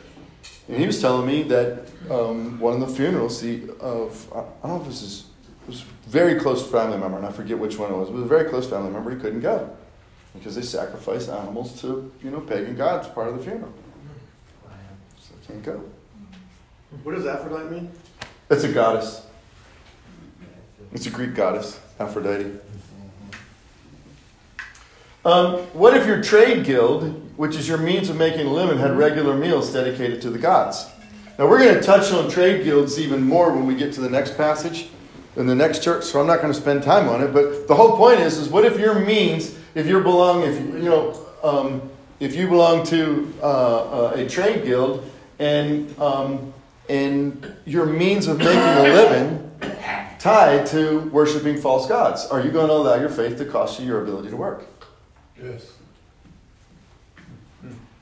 [0.67, 4.75] And he was telling me that um, one of the funerals he, of I don't
[4.75, 5.25] know if it was his
[5.63, 8.09] it was a very close family member, and I forget which one it was.
[8.09, 9.11] It was a very close family member.
[9.11, 9.69] He couldn't go
[10.33, 13.71] because they sacrificed animals to you know pagan gods part of the funeral.
[15.19, 15.83] So can't go.
[17.03, 17.91] What does Aphrodite mean?
[18.49, 19.25] It's a goddess.
[20.91, 22.59] It's a Greek goddess, Aphrodite.
[25.25, 27.03] Um, what if your trade guild,
[27.37, 30.89] which is your means of making a living, had regular meals dedicated to the gods?
[31.39, 34.09] Now, we're going to touch on trade guilds even more when we get to the
[34.09, 34.89] next passage
[35.35, 37.33] in the next church, so I'm not going to spend time on it.
[37.33, 40.89] But the whole point is, is what if your means, if you belong, if you
[40.89, 45.09] know, um, if you belong to uh, uh, a trade guild,
[45.39, 46.53] and um,
[46.89, 49.51] and your means of making a living
[50.19, 53.85] tied to worshiping false gods, are you going to allow your faith to cost you
[53.87, 54.67] your ability to work?
[55.41, 55.73] Yes.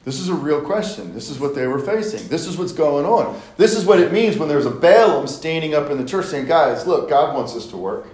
[0.03, 1.13] This is a real question.
[1.13, 2.27] This is what they were facing.
[2.27, 3.39] This is what's going on.
[3.57, 6.47] This is what it means when there's a Balaam standing up in the church saying,
[6.47, 8.07] Guys, look, God wants us to work.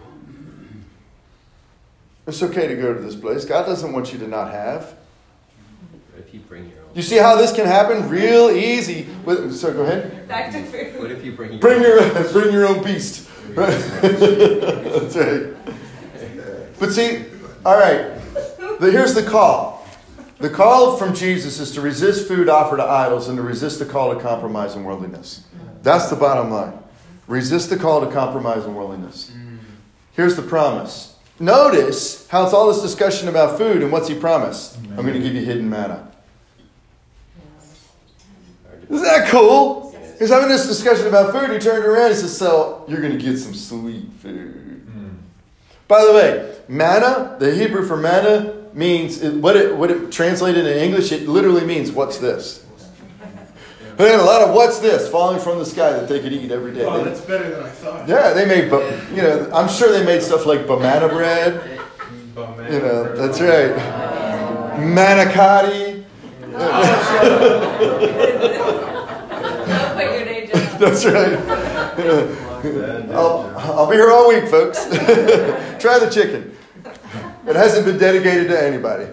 [2.27, 3.45] It's okay to go to this place.
[3.45, 4.95] God doesn't want you to not have.
[6.17, 6.89] If you bring your own.
[6.93, 9.07] You see how this can happen real easy.
[9.23, 10.27] With, so go ahead.
[10.27, 10.99] Back to food.
[10.99, 13.29] What if you bring your Bring your bring your own beast.
[13.55, 15.53] That's right.
[16.79, 17.25] But see,
[17.65, 18.16] all right.
[18.79, 19.85] The, here's the call.
[20.39, 23.85] The call from Jesus is to resist food offered to idols and to resist the
[23.85, 25.45] call to compromise and worldliness.
[25.81, 26.77] That's the bottom line.
[27.27, 29.31] Resist the call to compromise and worldliness.
[30.13, 31.15] Here's the promise.
[31.39, 34.77] Notice how it's all this discussion about food and what's he promised?
[34.77, 36.11] I'm going to give you hidden manna.
[38.89, 39.95] Isn't that cool?
[40.17, 41.51] He's having this discussion about food.
[41.51, 44.81] He turned around and says, So, you're going to get some sweet food.
[44.91, 45.09] Hmm.
[45.87, 50.77] By the way, manna, the Hebrew for manna, means what it what it translated in
[50.77, 51.11] English.
[51.11, 52.63] It literally means "What's this?"
[53.97, 56.51] They had a lot of "What's this?" falling from the sky that they could eat
[56.51, 56.83] every day.
[56.85, 58.07] Oh, They- that's better than I thought.
[58.07, 61.79] yeah, they made, bu- you know, I'm sure they made stuff like banana bread.
[62.35, 63.73] But You know, that's right.
[64.77, 66.03] Manicotti.
[68.57, 70.79] Don't quit your day job.
[70.79, 71.39] That's right.
[73.13, 74.85] I'll, I'll be here all week, folks.
[75.79, 76.56] Try the chicken.
[77.47, 79.07] It hasn't been dedicated to anybody.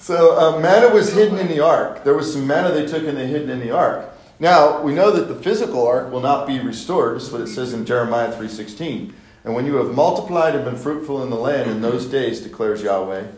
[0.00, 2.04] So uh, manna was hidden in the ark.
[2.04, 4.12] There was some manna they took and they hid in the ark.
[4.38, 7.16] Now we know that the physical ark will not be restored.
[7.16, 9.14] This is what it says in Jeremiah three sixteen.
[9.44, 12.82] And when you have multiplied and been fruitful in the land in those days, declares
[12.82, 13.28] Yahweh,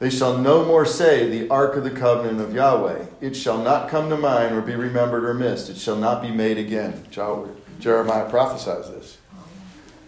[0.00, 3.06] they shall no more say, The ark of the covenant of Yahweh.
[3.20, 5.70] It shall not come to mind or be remembered or missed.
[5.70, 7.06] It shall not be made again.
[7.78, 9.18] Jeremiah prophesies this.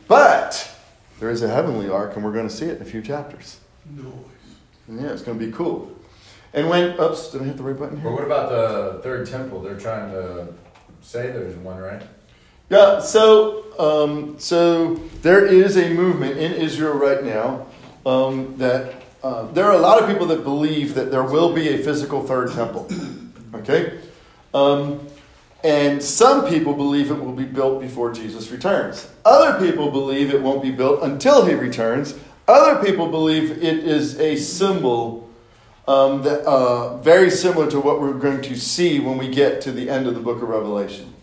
[0.09, 0.75] But
[1.21, 3.61] there is a heavenly ark, and we're going to see it in a few chapters.
[3.91, 4.25] No.
[4.87, 5.93] And yeah, it's going to be cool.
[6.55, 9.61] And when, oops, did I hit the right button But what about the third temple?
[9.61, 10.49] They're trying to
[11.03, 12.03] say there's one, right?
[12.71, 17.67] Yeah, so um, so there is a movement in Israel right now
[18.05, 21.69] um, that uh, there are a lot of people that believe that there will be
[21.71, 22.89] a physical third temple.
[23.55, 23.99] Okay,
[24.53, 25.09] um,
[25.65, 29.11] and some people believe it will be built before Jesus returns.
[29.25, 32.15] Other people believe it won't be built until he returns.
[32.49, 35.29] Other people believe it is a symbol
[35.87, 39.73] um, that uh, very similar to what we're going to see when we get to
[39.73, 41.15] the end of the book of Revelation.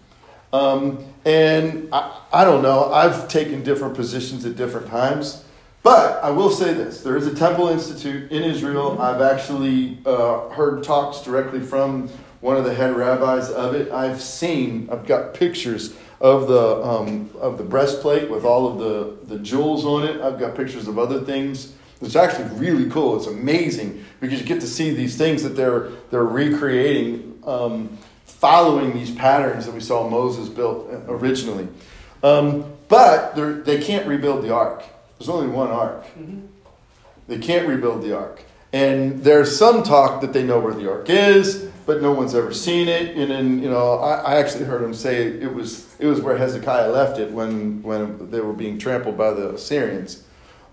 [0.53, 5.43] Um, and I, I don't know, I've taken different positions at different times.
[5.81, 9.01] But I will say this there is a Temple Institute in Israel.
[9.01, 12.07] I've actually uh, heard talks directly from
[12.39, 13.91] one of the head rabbis of it.
[13.91, 15.95] I've seen, I've got pictures
[16.25, 20.19] of the, um, of the breastplate with all of the, the jewels on it.
[20.21, 21.75] I've got pictures of other things.
[22.01, 23.15] It's actually really cool.
[23.15, 27.39] It's amazing because you get to see these things that they're, they're recreating.
[27.45, 31.67] Um, following these patterns that we saw Moses built originally.
[32.23, 34.83] Um, but they can't rebuild the ark.
[35.19, 36.05] There's only one ark.
[37.27, 38.43] They can't rebuild the ark.
[38.73, 42.53] And there's some talk that they know where the ark is, but no one's ever
[42.53, 43.15] seen it.
[43.15, 46.37] And then you know, I, I actually heard him say it was it was where
[46.37, 50.23] Hezekiah left it when when they were being trampled by the Assyrians,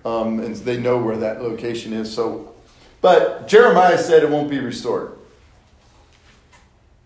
[0.05, 2.13] um, and they know where that location is.
[2.13, 2.55] So,
[3.01, 5.13] but Jeremiah said it won't be restored.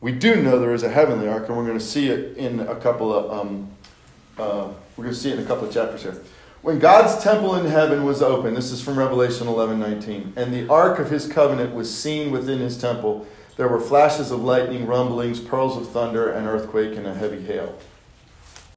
[0.00, 2.60] We do know there is a heavenly ark, and we're going to see it in
[2.60, 3.70] a couple of um,
[4.38, 6.22] uh, we're going to see it in a couple of chapters here.
[6.62, 10.68] When God's temple in heaven was open, this is from Revelation 11 19, and the
[10.68, 13.26] ark of his covenant was seen within his temple
[13.56, 17.74] there were flashes of lightning, rumblings, pearls of thunder, an earthquake, and a heavy hail.